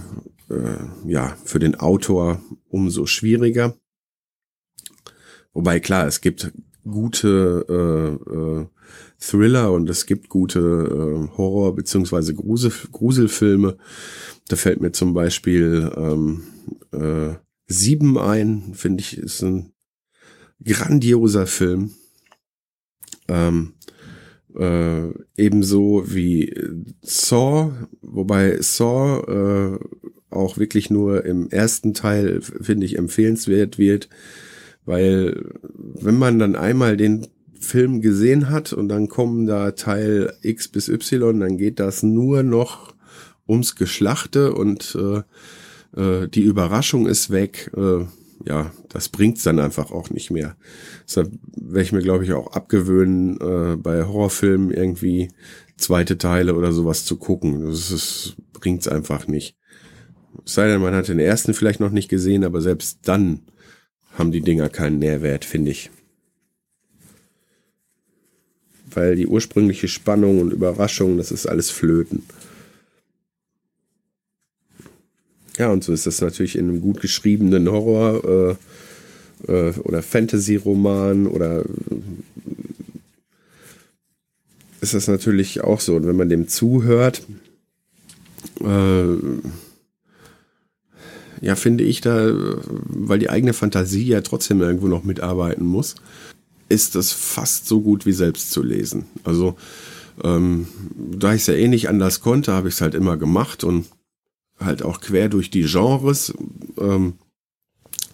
ja, 1.07 1.37
für 1.45 1.59
den 1.59 1.75
Autor 1.75 2.41
umso 2.69 3.07
schwieriger. 3.07 3.77
Wobei 5.53 5.81
klar, 5.81 6.07
es 6.07 6.21
gibt 6.21 6.53
gute 6.85 7.67
äh, 7.69 8.33
äh, 8.33 8.67
Thriller 9.19 9.73
und 9.73 9.89
es 9.89 10.07
gibt 10.07 10.29
gute 10.29 10.59
äh, 10.61 11.37
Horror- 11.37 11.75
beziehungsweise 11.75 12.35
Grusel 12.35 12.73
Gruselfilme. 12.93 13.77
Da 14.49 14.57
fällt 14.57 14.81
mir 14.81 14.93
zum 14.93 15.15
Beispiel 15.15 15.91
ähm, 15.97 16.43
äh, 16.93 17.35
Sieben 17.67 18.19
ein, 18.19 18.75
finde 18.75 19.01
ich, 19.01 19.17
ist 19.17 19.43
ein 19.43 19.74
grandioser 20.63 21.47
Film. 21.47 21.91
Ähm, 23.29 23.75
äh, 24.57 25.09
ebenso 25.37 26.05
wie 26.07 26.55
Saw, 27.03 27.73
wobei 28.03 28.61
Saw 28.61 29.23
äh, 29.27 29.79
auch 30.31 30.59
wirklich 30.59 30.91
nur 30.91 31.25
im 31.25 31.49
ersten 31.51 31.95
Teil, 31.95 32.41
finde 32.41 32.87
ich, 32.87 32.99
empfehlenswert 32.99 33.79
wird, 33.79 34.09
weil 34.85 35.53
wenn 35.73 36.19
man 36.19 36.39
dann 36.39 36.57
einmal 36.57 36.97
den 36.97 37.27
Film 37.59 38.01
gesehen 38.01 38.51
hat 38.51 38.73
und 38.73 38.89
dann 38.89 39.09
kommen 39.09 39.47
da 39.47 39.73
Teil 39.73 40.35
X 40.43 40.69
bis 40.69 40.89
Y, 40.89 41.41
dann 41.41 41.57
geht 41.57 41.81
das 41.81 42.03
nur 42.03 42.43
noch 42.43 42.95
ums 43.49 43.75
Geschlachte 43.77 44.55
und 44.55 44.97
äh, 45.01 45.23
äh, 46.01 46.29
die 46.29 46.43
Überraschung 46.43 47.07
ist 47.07 47.31
weg. 47.31 47.71
Äh, 47.77 48.05
ja, 48.45 48.73
das 48.89 49.09
bringt's 49.09 49.43
dann 49.43 49.59
einfach 49.59 49.91
auch 49.91 50.11
nicht 50.11 50.31
mehr. 50.31 50.57
Deshalb 51.07 51.33
werde 51.57 51.83
ich 51.83 51.93
mir, 51.93 52.03
glaube 52.03 52.25
ich, 52.25 52.33
auch 52.33 52.53
abgewöhnen, 52.53 53.41
äh, 53.41 53.77
bei 53.77 54.05
Horrorfilmen 54.05 54.71
irgendwie 54.71 55.31
zweite 55.77 56.19
Teile 56.19 56.55
oder 56.55 56.73
sowas 56.73 57.05
zu 57.05 57.17
gucken. 57.17 57.67
Das 57.67 57.91
ist, 57.91 58.37
bringt's 58.53 58.89
einfach 58.89 59.27
nicht. 59.27 59.57
Es 60.45 60.55
sei 60.55 60.69
denn, 60.69 60.81
man 60.81 60.95
hat 60.95 61.09
den 61.09 61.19
ersten 61.19 61.55
vielleicht 61.55 61.81
noch 61.81 61.91
nicht 61.91 62.09
gesehen, 62.09 62.45
aber 62.45 62.61
selbst 62.61 63.01
dann 63.05 63.41
haben 64.13 64.33
die 64.33 64.43
Dinger 64.43 64.69
keinen 64.69 64.99
Nährwert, 64.99 65.45
finde 65.45 65.71
ich 65.71 65.91
weil 68.97 69.17
die 69.17 69.27
ursprüngliche 69.27 69.89
Spannung 69.89 70.41
und 70.41 70.53
Überraschung, 70.53 71.17
das 71.17 71.33
ist 71.33 71.47
alles 71.47 71.71
flöten. 71.71 72.23
Ja, 75.57 75.71
und 75.71 75.85
so 75.85 75.93
ist 75.93 76.07
das 76.07 76.21
natürlich 76.21 76.57
in 76.57 76.69
einem 76.69 76.81
gut 76.81 77.01
geschriebenen 77.01 77.71
Horror 77.71 78.57
äh, 79.47 79.53
äh, 79.53 79.73
oder 79.81 80.03
Fantasy-Roman 80.03 81.27
oder 81.27 81.61
äh, 81.61 81.65
ist 84.81 84.95
das 84.95 85.09
natürlich 85.09 85.63
auch 85.63 85.81
so. 85.81 85.95
Und 85.95 86.07
wenn 86.07 86.17
man 86.17 86.29
dem 86.29 86.49
zuhört, 86.49 87.23
äh, 88.61 89.15
ja, 91.41 91.57
finde 91.57 91.85
ich 91.85 92.01
da, 92.01 92.33
weil 92.87 93.19
die 93.19 93.31
eigene 93.31 93.53
Fantasie 93.53 94.07
ja 94.07 94.23
trotzdem 94.23 94.61
irgendwo 94.61 94.89
noch 94.89 95.05
mitarbeiten 95.05 95.67
muss, 95.67 95.95
ist 96.69 96.97
es 96.97 97.13
fast 97.13 97.67
so 97.67 97.81
gut 97.81 98.07
wie 98.07 98.13
selbst 98.13 98.51
zu 98.51 98.63
lesen. 98.63 99.05
Also 99.25 99.57
ähm, 100.23 100.67
da 100.97 101.35
ich 101.35 101.43
es 101.43 101.47
ja 101.47 101.55
eh 101.55 101.69
nicht 101.69 101.89
anders 101.89 102.21
konnte, 102.21 102.53
habe 102.53 102.69
ich 102.69 102.75
es 102.75 102.81
halt 102.81 102.95
immer 102.95 103.17
gemacht 103.17 103.65
und 103.65 103.87
halt 104.59 104.83
auch 104.83 105.01
quer 105.01 105.29
durch 105.29 105.51
die 105.51 105.65
Genres. 105.65 106.33
Ähm, 106.79 107.15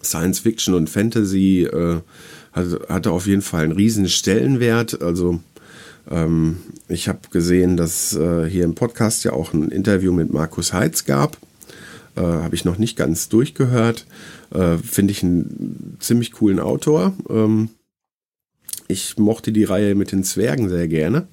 Science 0.03 0.39
Fiction 0.39 0.73
und 0.73 0.89
Fantasy 0.89 1.63
äh, 1.63 2.01
hatte, 2.51 2.85
hatte 2.89 3.11
auf 3.11 3.27
jeden 3.27 3.41
Fall 3.41 3.63
einen 3.63 3.73
riesen 3.73 4.09
Stellenwert. 4.09 5.01
Also 5.01 5.39
ähm, 6.09 6.57
ich 6.87 7.07
habe 7.07 7.19
gesehen, 7.31 7.77
dass 7.77 8.15
äh, 8.15 8.45
hier 8.49 8.63
im 8.63 8.75
Podcast 8.75 9.23
ja 9.23 9.33
auch 9.33 9.53
ein 9.53 9.69
Interview 9.69 10.11
mit 10.11 10.31
Markus 10.31 10.73
Heitz 10.73 11.05
gab. 11.05 11.37
Äh, 12.15 12.21
habe 12.21 12.55
ich 12.55 12.65
noch 12.65 12.77
nicht 12.77 12.97
ganz 12.97 13.29
durchgehört. 13.29 14.05
Äh, 14.53 14.77
Finde 14.77 15.11
ich 15.11 15.23
einen 15.23 15.97
ziemlich 15.99 16.31
coolen 16.33 16.59
Autor. 16.59 17.13
Ähm, 17.29 17.69
ich 18.87 19.17
mochte 19.17 19.51
die 19.51 19.63
Reihe 19.63 19.95
mit 19.95 20.11
den 20.11 20.23
Zwergen 20.23 20.67
sehr 20.67 20.87
gerne. 20.87 21.27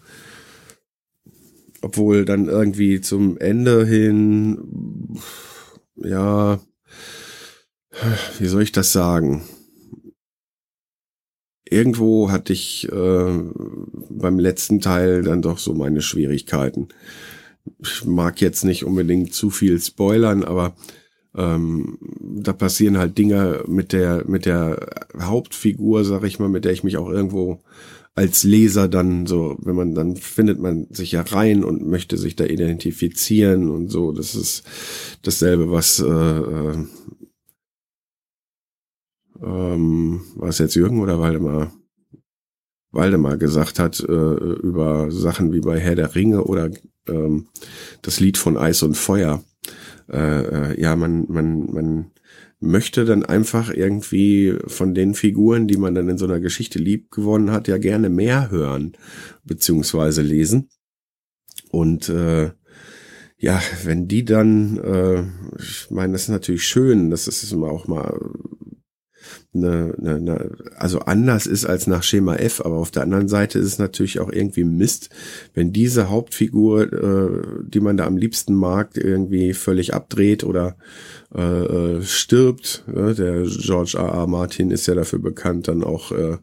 Obwohl 1.81 2.25
dann 2.25 2.47
irgendwie 2.47 3.01
zum 3.01 3.38
Ende 3.38 3.87
hin, 3.87 4.59
ja, 5.97 6.61
wie 8.38 8.47
soll 8.47 8.62
ich 8.62 8.73
das 8.73 8.93
sagen? 8.93 9.43
Irgendwo 11.64 12.31
hatte 12.31 12.53
ich 12.53 12.88
äh, 12.91 13.43
beim 14.11 14.38
letzten 14.38 14.81
Teil 14.81 15.23
dann 15.23 15.43
doch 15.43 15.59
so 15.59 15.75
meine 15.75 16.01
Schwierigkeiten. 16.01 16.88
Ich 17.81 18.05
mag 18.07 18.41
jetzt 18.41 18.64
nicht 18.64 18.85
unbedingt 18.85 19.35
zu 19.35 19.51
viel 19.51 19.79
spoilern, 19.79 20.45
aber 20.45 20.75
ähm, 21.37 21.99
da 22.21 22.53
passieren 22.55 22.97
halt 22.97 23.19
Dinge 23.19 23.64
mit 23.67 23.93
der 23.93 24.25
mit 24.27 24.47
der 24.47 25.05
Hauptfigur, 25.21 26.05
sag 26.05 26.25
ich 26.25 26.38
mal, 26.38 26.49
mit 26.49 26.64
der 26.64 26.73
ich 26.73 26.85
mich 26.85 26.97
auch 26.97 27.11
irgendwo 27.11 27.61
als 28.18 28.42
Leser 28.42 28.88
dann 28.88 29.26
so, 29.26 29.57
wenn 29.61 29.76
man 29.76 29.94
dann 29.94 30.16
findet 30.16 30.59
man 30.59 30.88
sich 30.90 31.12
ja 31.12 31.22
rein 31.22 31.62
und 31.62 31.87
möchte 31.87 32.16
sich 32.16 32.35
da 32.35 32.44
identifizieren 32.44 33.70
und 33.70 33.90
so. 33.90 34.11
Das 34.11 34.35
ist 34.35 34.64
dasselbe, 35.22 35.70
was 35.70 36.00
äh, 36.00 36.04
äh 36.04 36.85
ähm, 39.40 40.22
war 40.35 40.48
es 40.48 40.59
jetzt 40.59 40.74
Jürgen 40.74 41.00
oder 41.00 41.20
Waldemar? 41.20 41.72
Waldemar 42.90 43.37
gesagt 43.37 43.78
hat 43.78 44.00
äh, 44.00 44.12
über 44.12 45.12
Sachen 45.12 45.52
wie 45.52 45.61
bei 45.61 45.78
Herr 45.78 45.94
der 45.94 46.16
Ringe 46.16 46.42
oder 46.42 46.70
ähm, 47.07 47.46
das 48.02 48.18
Lied 48.18 48.37
von 48.37 48.57
Eis 48.57 48.83
und 48.83 48.96
Feuer. 48.96 49.44
Äh, 50.11 50.72
äh, 50.72 50.81
ja, 50.81 50.96
man, 50.96 51.26
man, 51.28 51.72
man 51.72 52.11
möchte 52.61 53.05
dann 53.05 53.25
einfach 53.25 53.71
irgendwie 53.71 54.57
von 54.66 54.94
den 54.94 55.14
Figuren, 55.14 55.68
die 55.68 55.77
man 55.77 55.94
dann 55.94 56.09
in 56.09 56.18
so 56.18 56.25
einer 56.25 56.40
Geschichte 56.40 56.79
lieb 56.79 57.11
gewonnen 57.11 57.53
hat, 57.53 57.68
ja 57.68 57.79
gerne 57.79 58.09
mehr 58.09 58.51
hören 58.51 58.97
beziehungsweise 59.44 60.23
lesen. 60.23 60.68
Und 61.71 62.09
äh, 62.09 62.51
ja, 63.37 63.62
wenn 63.85 64.09
die 64.09 64.25
dann, 64.25 64.79
äh, 64.79 65.25
ich 65.61 65.90
meine, 65.90 66.14
das 66.14 66.23
ist 66.23 66.29
natürlich 66.29 66.64
schön, 66.64 67.11
das 67.11 67.29
ist 67.29 67.53
immer 67.53 67.71
auch 67.71 67.87
mal 67.87 68.18
eine, 69.55 69.95
eine, 69.99 70.14
eine, 70.17 70.51
also 70.77 71.01
anders 71.01 71.47
ist 71.47 71.64
als 71.64 71.87
nach 71.87 72.03
Schema 72.03 72.37
F, 72.37 72.61
aber 72.61 72.77
auf 72.77 72.91
der 72.91 73.03
anderen 73.03 73.29
Seite 73.29 73.59
ist 73.59 73.67
es 73.67 73.79
natürlich 73.79 74.21
auch 74.21 74.31
irgendwie 74.31 74.64
Mist, 74.64 75.11
wenn 75.55 75.73
diese 75.73 76.09
Hauptfigur, 76.09 76.93
äh, 76.93 77.62
die 77.67 77.81
man 77.81 77.97
da 77.97 78.07
am 78.07 78.17
liebsten 78.17 78.55
mag, 78.55 78.97
irgendwie 78.97 79.55
völlig 79.55 79.95
abdreht 79.95 80.45
oder 80.45 80.77
äh, 81.35 81.43
äh 81.43 82.03
stirbt. 82.03 82.85
Ja, 82.95 83.12
der 83.12 83.43
George 83.43 83.97
R. 83.99 84.09
R. 84.09 84.27
Martin 84.27 84.71
ist 84.71 84.87
ja 84.87 84.95
dafür 84.95 85.19
bekannt, 85.19 85.69
dann 85.69 85.85
auch 85.85 86.12
äh, 86.12 86.38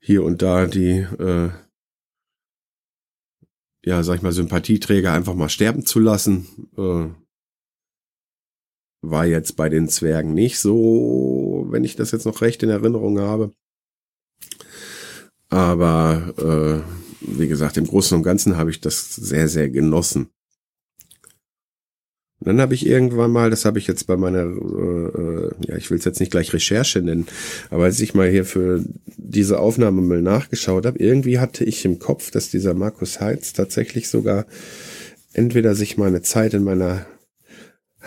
hier 0.00 0.24
und 0.24 0.42
da 0.42 0.66
die 0.66 1.06
äh, 1.18 1.50
ja, 3.84 4.02
sag 4.02 4.16
ich 4.16 4.22
mal, 4.22 4.32
Sympathieträger 4.32 5.12
einfach 5.12 5.34
mal 5.34 5.48
sterben 5.48 5.84
zu 5.84 6.00
lassen. 6.00 6.46
Äh, 6.76 7.08
war 9.02 9.26
jetzt 9.26 9.56
bei 9.56 9.68
den 9.68 9.88
Zwergen 9.88 10.32
nicht 10.32 10.58
so, 10.58 11.33
wenn 11.74 11.84
ich 11.84 11.96
das 11.96 12.12
jetzt 12.12 12.24
noch 12.24 12.40
recht 12.40 12.62
in 12.62 12.70
Erinnerung 12.70 13.18
habe. 13.18 13.52
Aber 15.50 16.32
äh, 16.38 17.28
wie 17.38 17.48
gesagt, 17.48 17.76
im 17.76 17.86
Großen 17.86 18.16
und 18.16 18.22
Ganzen 18.22 18.56
habe 18.56 18.70
ich 18.70 18.80
das 18.80 19.14
sehr, 19.14 19.48
sehr 19.48 19.68
genossen. 19.68 20.28
Und 22.38 22.48
dann 22.48 22.60
habe 22.60 22.74
ich 22.74 22.86
irgendwann 22.86 23.32
mal, 23.32 23.50
das 23.50 23.64
habe 23.64 23.78
ich 23.78 23.86
jetzt 23.86 24.06
bei 24.06 24.16
meiner, 24.16 24.42
äh, 24.42 25.08
äh 25.08 25.50
ja, 25.66 25.76
ich 25.76 25.90
will 25.90 25.98
es 25.98 26.04
jetzt 26.04 26.20
nicht 26.20 26.30
gleich 26.30 26.52
Recherche 26.52 27.00
nennen, 27.00 27.26
aber 27.70 27.84
als 27.84 27.98
ich 28.00 28.14
mal 28.14 28.28
hier 28.28 28.44
für 28.44 28.84
diese 29.16 29.58
Aufnahme 29.58 30.02
mal 30.02 30.22
nachgeschaut 30.22 30.86
habe, 30.86 30.98
irgendwie 30.98 31.38
hatte 31.38 31.64
ich 31.64 31.84
im 31.84 31.98
Kopf, 31.98 32.30
dass 32.30 32.50
dieser 32.50 32.74
Markus 32.74 33.20
Heitz 33.20 33.52
tatsächlich 33.52 34.08
sogar 34.08 34.46
entweder 35.32 35.74
sich 35.74 35.96
mal 35.96 36.08
eine 36.08 36.22
Zeit 36.22 36.54
in 36.54 36.62
meiner 36.64 37.06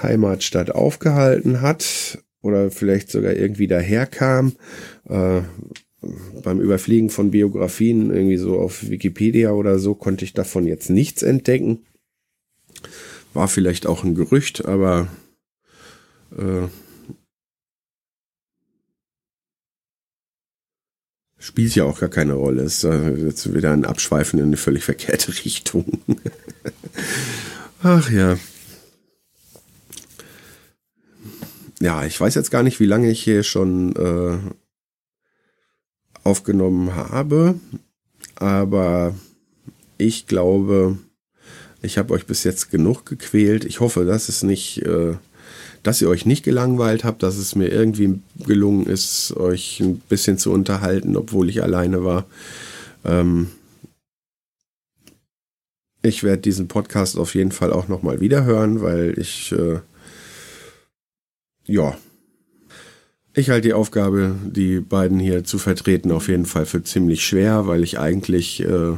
Heimatstadt 0.02 0.72
aufgehalten 0.72 1.62
hat 1.62 2.20
oder 2.48 2.72
vielleicht 2.72 3.12
sogar 3.12 3.34
irgendwie 3.34 3.68
daherkam. 3.68 4.54
Äh, 5.08 5.42
beim 6.44 6.62
Überfliegen 6.62 7.10
von 7.10 7.32
Biografien 7.32 8.12
irgendwie 8.12 8.38
so 8.38 8.60
auf 8.60 8.90
Wikipedia 8.90 9.52
oder 9.52 9.80
so 9.80 9.96
konnte 9.96 10.26
ich 10.26 10.34
davon 10.34 10.66
jetzt 10.66 10.90
nichts 10.90 11.24
entdecken. 11.24 11.86
War 13.34 13.48
vielleicht 13.48 13.88
auch 13.88 14.04
ein 14.04 14.16
Gerücht, 14.16 14.66
aber 14.66 15.08
äh, 16.38 16.68
spielt 21.38 21.76
ja 21.76 21.84
auch 21.84 22.00
gar 22.00 22.10
keine 22.10 22.34
Rolle. 22.34 22.64
Ist 22.64 22.84
äh, 22.84 23.14
jetzt 23.16 23.54
wieder 23.54 23.72
ein 23.72 23.86
Abschweifen 23.86 24.40
in 24.40 24.46
eine 24.46 24.58
völlig 24.58 24.84
verkehrte 24.84 25.32
Richtung. 25.46 26.02
Ach 27.84 28.10
ja. 28.10 28.38
Ja, 31.80 32.06
ich 32.06 32.20
weiß 32.20 32.36
jetzt 32.36 32.52
gar 32.52 32.64
nicht, 32.64 32.80
wie 32.80 32.86
lange 32.86 33.10
ich 33.10 33.24
hier 33.24 33.44
schon 33.44 33.96
äh, 33.96 34.38
aufgenommen 36.24 36.96
habe, 36.96 37.56
aber 38.36 39.14
ich 39.98 40.28
glaube, 40.28 40.98
ich 41.82 41.98
habe 41.98 42.14
euch 42.14 42.26
bis 42.26 42.44
jetzt 42.44 42.72
genug 42.72 43.06
gequält. 43.06 43.64
Ich 43.66 43.80
hoffe, 43.80 44.06
dass 44.06 44.30
es 44.30 44.44
nicht, 44.44 44.84
äh, 44.86 45.14
dass 45.84 46.02
ihr 46.02 46.10
euch 46.10 46.26
nicht 46.26 46.44
gelangweilt 46.44 47.04
habt, 47.04 47.24
dass 47.24 47.38
es 47.38 47.56
mir 47.56 47.68
irgendwie 47.70 48.20
gelungen 48.46 48.86
ist, 48.88 49.36
euch 49.38 49.80
ein 49.80 50.00
bisschen 50.00 50.38
zu 50.38 50.52
unterhalten, 50.52 51.16
obwohl 51.16 51.50
ich 51.50 51.64
alleine 51.64 52.04
war. 52.04 52.26
Ähm, 53.06 53.50
ich 56.02 56.24
werde 56.24 56.42
diesen 56.42 56.68
Podcast 56.68 57.18
auf 57.18 57.36
jeden 57.36 57.52
Fall 57.52 57.72
auch 57.72 57.88
nochmal 57.88 58.20
wiederhören, 58.22 58.82
weil 58.82 59.18
ich 59.18 59.52
äh, 59.52 59.80
ja. 61.68 61.96
Ich 63.34 63.52
halte 63.52 63.68
die 63.68 63.74
Aufgabe, 63.74 64.36
die 64.44 64.80
beiden 64.80 65.20
hier 65.20 65.44
zu 65.44 65.60
vertreten, 65.60 66.12
auf 66.12 66.28
jeden 66.28 66.48
Fall 66.48 66.66
für 66.66 66.84
ziemlich 66.84 67.24
schwer, 67.24 67.68
weil 67.68 67.84
ich 67.84 68.00
eigentlich, 68.00 68.62
äh, 68.62 68.94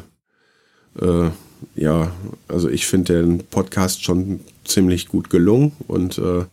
äh, 1.02 1.32
ja, 1.76 2.14
also 2.48 2.70
ich 2.70 2.88
finde 2.88 3.22
den 3.22 3.40
Podcast 3.48 4.04
schon 4.04 4.40
ziemlich 4.64 5.10
gut 5.10 5.30
gelungen 5.30 5.74
und 5.88 6.18
äh, 6.20 6.46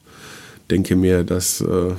denke 0.69 0.97
mir, 0.97 1.23
dass 1.23 1.61
äh, 1.61 1.93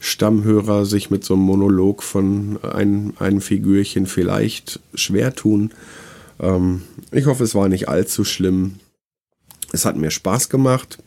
Stammhörer 0.00 0.84
sich 0.84 1.10
mit 1.10 1.24
so 1.24 1.32
einem 1.32 1.44
Monolog 1.44 2.02
von 2.02 2.58
ein, 2.62 3.14
einem 3.18 3.40
Figürchen 3.40 4.04
vielleicht 4.04 4.80
schwer 4.92 5.34
tun. 5.34 5.72
Ähm, 6.38 6.82
ich 7.10 7.24
hoffe, 7.24 7.42
es 7.42 7.54
war 7.54 7.70
nicht 7.70 7.88
allzu 7.88 8.22
schlimm. 8.24 8.74
Es 9.72 9.86
hat 9.86 9.96
mir 9.96 10.10
Spaß 10.10 10.50
gemacht 10.50 10.98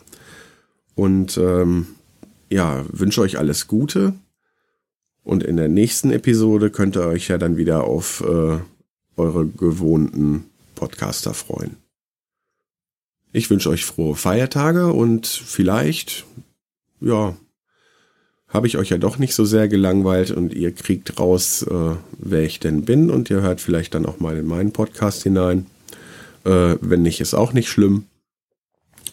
und 0.95 1.37
ähm, 1.37 1.85
ja, 2.49 2.85
wünsche 2.91 3.21
euch 3.21 3.37
alles 3.37 3.67
Gute. 3.67 4.13
Und 5.23 5.43
in 5.43 5.57
der 5.57 5.67
nächsten 5.67 6.11
Episode 6.11 6.69
könnt 6.69 6.95
ihr 6.95 7.05
euch 7.05 7.27
ja 7.27 7.37
dann 7.37 7.57
wieder 7.57 7.83
auf 7.83 8.21
äh, 8.21 8.59
eure 9.17 9.45
gewohnten 9.45 10.45
Podcaster 10.75 11.33
freuen. 11.33 11.75
Ich 13.33 13.49
wünsche 13.49 13.69
euch 13.69 13.83
frohe 13.83 14.15
Feiertage 14.15 14.93
und 14.93 15.27
vielleicht, 15.27 16.25
ja, 17.01 17.35
habe 18.47 18.67
ich 18.67 18.77
euch 18.77 18.89
ja 18.89 18.97
doch 18.97 19.17
nicht 19.17 19.33
so 19.33 19.43
sehr 19.43 19.67
gelangweilt 19.67 20.31
und 20.31 20.53
ihr 20.53 20.71
kriegt 20.71 21.19
raus, 21.19 21.63
äh, 21.63 21.95
wer 22.17 22.43
ich 22.43 22.59
denn 22.59 22.85
bin 22.85 23.09
und 23.09 23.29
ihr 23.29 23.41
hört 23.41 23.59
vielleicht 23.59 23.95
dann 23.95 24.05
auch 24.05 24.19
mal 24.19 24.37
in 24.37 24.47
meinen 24.47 24.71
Podcast 24.71 25.23
hinein. 25.23 25.65
Äh, 26.45 26.77
wenn 26.79 27.01
nicht, 27.01 27.19
ist 27.19 27.33
auch 27.33 27.51
nicht 27.51 27.67
schlimm. 27.67 28.05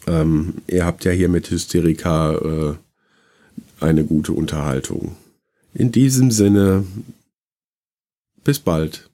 Ähm, 0.07 0.53
ihr 0.67 0.85
habt 0.85 1.03
ja 1.03 1.11
hier 1.11 1.27
mit 1.27 1.51
Hysterika 1.51 2.35
äh, 2.35 2.75
eine 3.85 4.05
gute 4.05 4.33
Unterhaltung. 4.33 5.15
In 5.73 5.91
diesem 5.91 6.31
Sinne, 6.31 6.85
bis 8.43 8.59
bald. 8.59 9.09